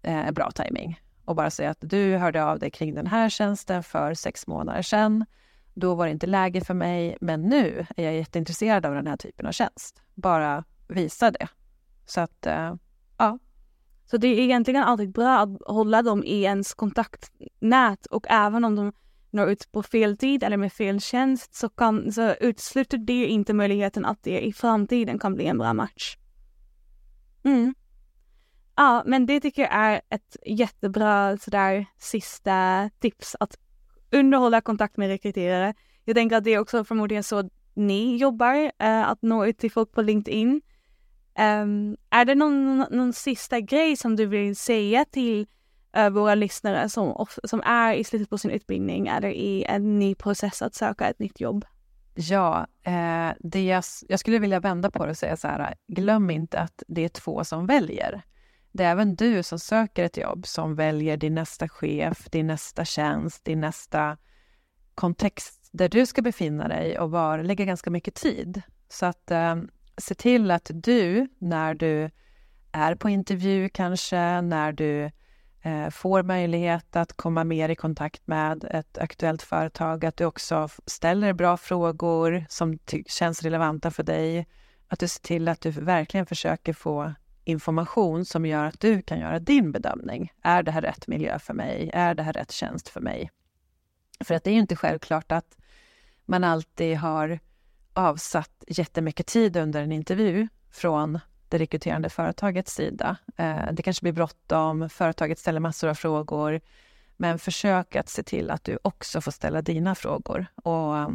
eh, 0.03 0.31
bra 0.31 0.51
timing 0.51 1.01
och 1.27 1.37
bara 1.37 1.51
säga 1.51 1.71
att 1.71 1.79
du 1.81 2.17
hörde 2.17 2.45
av 2.45 2.59
dig 2.59 2.71
kring 2.71 2.95
den 2.95 3.07
här 3.07 3.29
tjänsten 3.29 3.83
för 3.83 4.15
sex 4.15 4.47
månader 4.47 4.83
sedan. 4.83 5.25
Då 5.75 5.95
var 5.95 6.07
det 6.07 6.13
inte 6.13 6.27
läge 6.27 6.61
för 6.61 6.75
mig, 6.75 7.17
men 7.21 7.43
nu 7.43 7.87
är 7.97 8.05
jag 8.05 8.15
jätteintresserad 8.15 8.87
av 8.87 8.95
den 8.95 9.07
här 9.07 9.17
typen 9.17 9.47
av 9.47 9.53
tjänst. 9.53 10.03
Bara 10.15 10.65
visa 10.89 11.31
det. 11.31 11.49
Så 12.07 12.21
att, 12.21 12.47
eh, 12.47 12.75
ja. 13.19 13.39
Så 14.07 14.17
det 14.17 14.29
är 14.29 14.39
egentligen 14.39 14.83
alltid 14.83 15.13
bra 15.13 15.39
att 15.39 15.51
hålla 15.67 16.03
dem 16.03 16.25
i 16.25 16.43
ens 16.43 16.75
kontaktnät 16.75 18.07
och 18.07 18.27
även 18.29 18.65
om 18.65 18.77
de 18.77 18.93
når 19.31 19.51
ut 19.51 19.73
på 19.73 19.83
fel 19.83 20.17
tid 20.17 20.43
eller 20.43 20.57
med 20.57 20.73
fel 20.73 21.01
tjänst 21.01 21.55
så, 21.55 21.69
kan, 21.69 22.13
så 22.13 22.35
utesluter 22.35 22.99
det 22.99 23.27
inte 23.27 23.53
möjligheten 23.53 24.05
att 24.05 24.23
det 24.23 24.41
i 24.41 24.53
framtiden 24.53 25.19
kan 25.19 25.35
bli 25.35 25.47
en 25.47 25.59
bra 25.59 25.73
match. 25.73 26.17
Mm. 27.43 27.75
Ja, 28.77 29.03
men 29.07 29.27
det 29.27 29.41
tycker 29.41 29.63
jag 29.63 29.73
är 29.73 30.01
ett 30.11 30.37
jättebra 30.47 31.37
sådär 31.37 31.87
sista 31.99 32.91
tips 33.01 33.37
att 33.41 33.59
underhålla 34.11 34.61
kontakt 34.61 34.97
med 34.97 35.09
rekryterare. 35.09 35.75
Jag 36.05 36.17
tänker 36.17 36.37
att 36.37 36.45
det 36.45 36.55
är 36.55 36.59
också 36.59 36.85
förmodligen 36.85 37.23
så 37.23 37.51
ni 37.75 38.17
jobbar, 38.17 38.73
eh, 38.79 39.09
att 39.09 39.23
nå 39.23 39.47
ut 39.47 39.59
till 39.59 39.71
folk 39.71 39.93
på 39.93 40.03
LinkedIn. 40.03 40.63
Um, 41.39 41.97
är 42.11 42.25
det 42.25 42.35
någon, 42.35 42.79
någon 42.79 43.13
sista 43.13 43.61
grej 43.61 43.97
som 43.97 44.17
du 44.17 44.27
vill 44.27 44.57
säga 44.57 45.05
till 45.05 45.47
uh, 45.99 46.09
våra 46.09 46.35
lyssnare 46.35 46.89
som, 46.89 47.27
som 47.45 47.63
är 47.65 47.95
i 47.95 48.05
slutet 48.05 48.31
på 48.31 48.39
sin 48.39 48.51
utbildning 48.51 49.07
eller 49.07 49.29
i 49.29 49.65
en 49.65 49.99
ny 49.99 50.15
process 50.15 50.63
att 50.63 50.75
söka 50.75 51.09
ett 51.09 51.19
nytt 51.19 51.41
jobb? 51.41 51.65
Ja, 52.15 52.67
eh, 52.83 53.31
det 53.39 53.65
jag, 53.65 53.85
jag 54.09 54.21
skulle 54.21 54.39
vilja 54.39 54.61
vända 54.61 54.91
på 54.91 55.05
det 55.05 55.11
och 55.11 55.17
säga 55.17 55.37
så 55.37 55.49
här, 55.49 55.75
glöm 55.89 56.31
inte 56.31 56.61
att 56.61 56.83
det 56.89 57.05
är 57.05 57.09
två 57.09 57.45
som 57.45 57.67
väljer. 57.67 58.23
Det 58.77 58.85
är 58.85 58.91
även 58.91 59.15
du 59.15 59.43
som 59.43 59.59
söker 59.59 60.05
ett 60.05 60.17
jobb 60.17 60.47
som 60.47 60.75
väljer 60.75 61.17
din 61.17 61.35
nästa 61.35 61.69
chef, 61.69 62.31
din 62.31 62.47
nästa 62.47 62.85
tjänst, 62.85 63.45
din 63.45 63.61
nästa 63.61 64.17
kontext 64.95 65.69
där 65.73 65.89
du 65.89 66.07
ska 66.07 66.23
befinna 66.23 66.69
dig 66.69 66.99
och 66.99 67.11
var, 67.11 67.39
lägga 67.43 67.65
ganska 67.65 67.91
mycket 67.91 68.15
tid. 68.15 68.63
Så 68.89 69.07
att 69.07 69.31
eh, 69.31 69.57
se 69.97 70.15
till 70.15 70.51
att 70.51 70.71
du, 70.75 71.29
när 71.39 71.75
du 71.75 72.11
är 72.73 72.95
på 72.95 73.09
intervju 73.09 73.69
kanske, 73.69 74.41
när 74.41 74.73
du 74.73 75.11
eh, 75.63 75.91
får 75.91 76.23
möjlighet 76.23 76.97
att 76.97 77.13
komma 77.13 77.45
mer 77.45 77.69
i 77.69 77.75
kontakt 77.75 78.27
med 78.27 78.65
ett 78.65 78.99
aktuellt 78.99 79.43
företag, 79.43 80.05
att 80.05 80.17
du 80.17 80.25
också 80.25 80.69
ställer 80.87 81.33
bra 81.33 81.57
frågor 81.57 82.47
som 82.49 82.79
känns 83.07 83.43
relevanta 83.43 83.91
för 83.91 84.03
dig. 84.03 84.47
Att 84.89 84.99
du 84.99 85.09
ser 85.09 85.23
till 85.23 85.49
att 85.49 85.61
du 85.61 85.71
verkligen 85.71 86.27
försöker 86.27 86.73
få 86.73 87.15
information 87.47 88.25
som 88.25 88.47
gör 88.47 88.65
att 88.65 88.81
du 88.81 89.03
kan 89.03 89.19
göra 89.19 89.39
din 89.39 89.73
bedömning. 89.73 90.33
Är 90.43 90.63
det 90.63 90.71
här 90.71 90.83
rätt 90.83 91.07
miljö 91.07 91.39
för 91.39 91.55
mig? 91.55 91.91
Är 91.93 92.15
det 92.15 92.23
här 92.23 92.33
rätt 92.33 92.53
tjänst 92.53 92.89
för 92.89 93.01
mig? 93.01 93.31
För 94.25 94.35
att 94.35 94.45
det 94.45 94.51
är 94.51 94.55
ju 94.55 94.61
inte 94.61 94.77
självklart 94.77 95.33
att 95.33 95.59
man 96.25 96.45
alltid 96.45 96.97
har 96.97 97.39
avsatt 97.93 98.65
jättemycket 98.67 99.27
tid 99.27 99.57
under 99.57 99.83
en 99.83 99.93
intervju 99.93 100.49
från 100.71 101.19
det 101.49 101.59
rekryterande 101.59 102.09
företagets 102.09 102.75
sida. 102.75 103.17
Eh, 103.37 103.73
det 103.73 103.83
kanske 103.83 104.03
blir 104.03 104.13
bråttom, 104.13 104.89
företaget 104.89 105.39
ställer 105.39 105.61
massor 105.61 105.89
av 105.89 105.95
frågor. 105.95 106.61
Men 107.17 107.39
försök 107.39 107.97
att 107.97 108.09
se 108.09 108.23
till 108.23 108.51
att 108.51 108.65
du 108.65 108.79
också 108.83 109.21
får 109.21 109.33
ställa 109.33 109.63
dina 109.63 109.95
frågor. 109.95 110.47
Och 110.55 110.99
eh, 110.99 111.09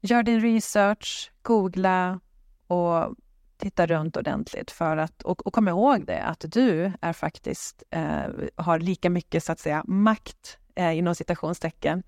gör 0.00 0.22
din 0.22 0.40
research, 0.40 1.32
googla 1.42 2.20
och 2.66 3.14
titta 3.62 3.86
runt 3.86 4.16
ordentligt 4.16 4.70
för 4.70 4.96
att, 4.96 5.22
och, 5.22 5.46
och 5.46 5.52
kom 5.52 5.68
ihåg 5.68 6.06
det 6.06 6.22
att 6.22 6.44
du 6.48 6.92
är 7.00 7.12
faktiskt, 7.12 7.82
eh, 7.90 8.24
har 8.56 8.78
lika 8.78 9.10
mycket 9.10 9.44
så 9.44 9.52
att 9.52 9.60
säga 9.60 9.84
makt 9.86 10.58
eh, 10.74 10.98
inom 10.98 11.14
citationstecken 11.14 12.02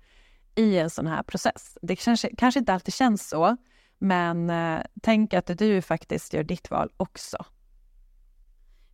i 0.55 0.77
en 0.77 0.89
sån 0.89 1.07
här 1.07 1.23
process. 1.23 1.77
Det 1.81 1.95
kanske, 1.95 2.35
kanske 2.35 2.59
inte 2.59 2.73
alltid 2.73 2.93
känns 2.93 3.29
så, 3.29 3.57
men 3.97 4.49
eh, 4.49 4.81
tänk 5.01 5.33
att 5.33 5.57
du 5.57 5.81
faktiskt 5.81 6.33
gör 6.33 6.43
ditt 6.43 6.71
val 6.71 6.89
också. 6.97 7.45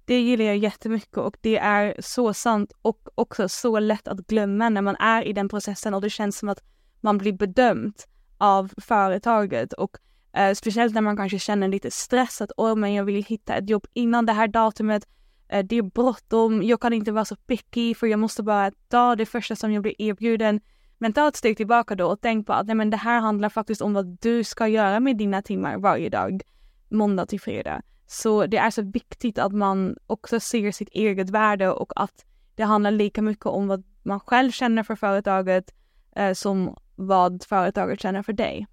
Det 0.06 0.19
gillar 0.19 0.45
jag 0.45 0.58
jättemycket 0.58 1.17
och 1.17 1.38
det 1.41 1.58
är 1.58 1.95
så 2.00 2.34
sant 2.34 2.74
och 2.82 3.08
också 3.15 3.50
så 3.50 3.80
lätt 3.80 4.08
att 4.08 4.28
glömma 4.28 4.69
när 4.69 4.82
man 4.82 4.95
är 4.95 5.24
i 5.24 5.34
den 5.34 5.50
processen 5.50 5.93
och 5.93 6.02
det 6.02 6.10
känns 6.10 6.38
som 6.38 6.50
att 6.50 6.63
man 7.02 7.17
blir 7.17 7.34
bedömd 7.34 7.93
av 8.38 8.71
företaget 8.78 9.74
och 9.74 9.97
Uh, 10.38 10.54
speciellt 10.54 10.94
när 10.94 11.02
man 11.02 11.17
kanske 11.17 11.39
känner 11.39 11.67
lite 11.67 11.91
stress 11.91 12.41
att 12.41 12.52
åh 12.58 12.76
men 12.76 12.94
jag 12.94 13.04
vill 13.04 13.24
hitta 13.24 13.56
ett 13.56 13.70
jobb 13.70 13.88
innan 13.94 14.26
det 14.26 14.34
här 14.34 14.48
datumet. 14.48 15.08
Uh, 15.54 15.60
det 15.60 15.76
är 15.76 15.82
bråttom, 15.82 16.63
jag 16.63 16.82
kan 16.82 16.94
inte 16.94 17.12
vara 17.12 17.26
så 17.26 17.36
picky 17.36 17.96
för 17.96 18.08
jag 18.08 18.20
måste 18.20 18.43
bara 18.43 18.72
ta 18.88 19.16
det 19.16 19.26
första 19.26 19.56
som 19.56 19.72
jag 19.74 19.82
blir 19.82 20.01
erbjuden. 20.01 20.62
Men 20.97 21.14
ta 21.14 21.28
ett 21.28 21.36
steg 21.36 21.58
tillbaka 21.58 21.95
då 21.95 22.06
och 22.06 22.22
tänk 22.22 22.47
på 22.47 22.53
att 22.53 22.68
nej, 22.68 22.76
men 22.76 22.89
det 22.89 22.97
här 22.97 23.20
handlar 23.20 23.49
faktiskt 23.49 23.82
om 23.82 23.93
vad 23.93 24.18
du 24.22 24.43
ska 24.43 24.68
göra 24.68 24.99
med 24.99 25.18
dina 25.18 25.41
timmar 25.41 25.78
varje 25.78 26.10
dag, 26.10 26.41
måndag 26.89 27.26
till 27.26 27.41
fredag. 27.41 27.82
Så 28.08 28.45
det 28.45 28.58
är 28.58 28.70
så 28.70 28.82
viktigt 28.82 29.38
att 29.38 29.51
man 29.53 29.95
också 30.08 30.39
ser 30.39 30.72
sitt 30.72 30.89
eget 30.89 31.30
värde 31.30 31.72
och 31.72 31.93
att 31.95 32.26
det 32.56 32.64
handlar 32.64 32.91
lika 32.91 33.22
mycket 33.22 33.45
om 33.45 33.68
vad 33.68 33.84
man 34.03 34.20
själv 34.20 34.51
känner 34.51 34.84
för 34.84 34.95
företaget 34.95 35.74
eh, 36.16 36.34
som 36.34 36.78
vad 36.95 37.43
företaget 37.43 38.01
känner 38.01 38.24
för 38.24 38.34
dig. 38.34 38.68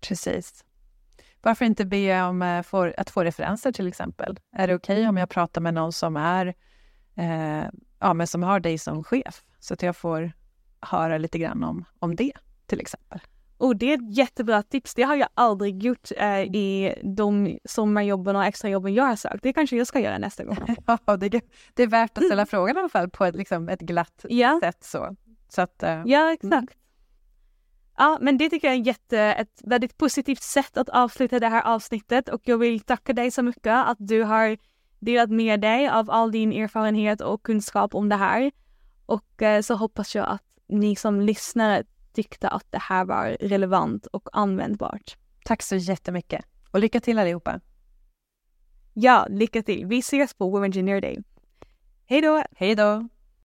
Precis. 0.00 0.64
Varför 1.42 1.64
inte 1.64 1.84
be 1.84 2.22
om 2.22 2.42
eh, 2.42 2.62
för, 2.62 2.94
att 2.96 3.10
få 3.10 3.24
referenser 3.24 3.72
till 3.72 3.88
exempel? 3.88 4.38
Är 4.52 4.68
det 4.68 4.74
okej 4.74 4.96
okay 4.96 5.08
om 5.08 5.16
jag 5.16 5.28
pratar 5.28 5.60
med 5.60 5.74
någon 5.74 5.92
som 5.92 6.16
är 6.16 6.54
eh, 7.14 7.64
ja, 7.98 8.14
men 8.14 8.26
som 8.26 8.42
har 8.42 8.60
dig 8.60 8.78
som 8.78 9.04
chef? 9.04 9.44
Så 9.58 9.74
att 9.74 9.82
jag 9.82 9.96
får 9.96 10.32
höra 10.80 11.18
lite 11.18 11.38
grann 11.38 11.64
om, 11.64 11.84
om 11.98 12.16
det 12.16 12.32
till 12.66 12.80
exempel. 12.80 13.20
Och 13.60 13.76
det 13.76 13.92
är 13.92 13.94
ett 13.94 14.16
jättebra 14.16 14.62
tips. 14.62 14.94
Det 14.94 15.02
har 15.02 15.16
jag 15.16 15.28
aldrig 15.34 15.82
gjort 15.82 16.08
eh, 16.16 16.40
i 16.40 16.94
de 17.02 17.58
sommarjobben 17.64 18.36
och 18.36 18.44
extrajobben 18.44 18.94
jag 18.94 19.04
har 19.04 19.16
sökt. 19.16 19.42
Det 19.42 19.52
kanske 19.52 19.76
jag 19.76 19.86
ska 19.86 20.00
göra 20.00 20.18
nästa 20.18 20.44
gång. 20.44 20.56
ja, 21.06 21.16
det, 21.16 21.28
det 21.74 21.82
är 21.82 21.86
värt 21.86 22.18
att 22.18 22.24
ställa 22.24 22.46
frågan 22.46 22.76
i 22.76 22.80
alla 22.80 22.88
fall 22.88 23.10
på 23.10 23.24
ett, 23.24 23.36
liksom, 23.36 23.68
ett 23.68 23.80
glatt 23.80 24.24
ja. 24.28 24.58
sätt. 24.62 24.84
Så. 24.84 25.16
Så 25.48 25.62
att, 25.62 25.82
eh, 25.82 26.02
ja, 26.06 26.20
mm. 26.20 26.32
exakt. 26.32 26.52
Mm. 26.52 26.66
Ja, 27.96 28.18
men 28.20 28.38
det 28.38 28.50
tycker 28.50 28.68
jag 28.68 28.76
är 28.76 28.86
jätte, 28.86 29.18
ett 29.20 29.60
väldigt 29.64 29.98
positivt 29.98 30.42
sätt 30.42 30.76
att 30.76 30.88
avsluta 30.88 31.40
det 31.40 31.48
här 31.48 31.62
avsnittet 31.62 32.28
och 32.28 32.40
jag 32.44 32.58
vill 32.58 32.80
tacka 32.80 33.12
dig 33.12 33.30
så 33.30 33.42
mycket 33.42 33.86
att 33.86 33.96
du 34.00 34.22
har 34.22 34.58
delat 34.98 35.30
med 35.30 35.60
dig 35.60 35.88
av 35.88 36.10
all 36.10 36.32
din 36.32 36.52
erfarenhet 36.52 37.20
och 37.20 37.42
kunskap 37.42 37.94
om 37.94 38.08
det 38.08 38.16
här. 38.16 38.52
Och 39.06 39.42
eh, 39.42 39.62
så 39.62 39.74
hoppas 39.74 40.14
jag 40.14 40.28
att 40.28 40.42
ni 40.68 40.96
som 40.96 41.20
lyssnare 41.20 41.84
tyckte 42.12 42.48
att 42.48 42.66
det 42.72 42.78
här 42.78 43.04
var 43.04 43.36
relevant 43.40 44.06
och 44.06 44.28
användbart. 44.32 45.16
Tack 45.44 45.62
så 45.62 45.76
jättemycket 45.76 46.44
och 46.70 46.80
lycka 46.80 47.00
till 47.00 47.18
allihopa. 47.18 47.60
Ja, 48.94 49.26
lycka 49.30 49.62
till. 49.62 49.86
Vi 49.86 49.98
ses 49.98 50.34
på 50.34 50.50
Women 50.50 50.64
Engineer 50.64 51.00
Day. 51.00 51.18
Hej 52.06 52.20
då! 52.20 52.44
Hej 52.56 52.74
då! 52.74 53.08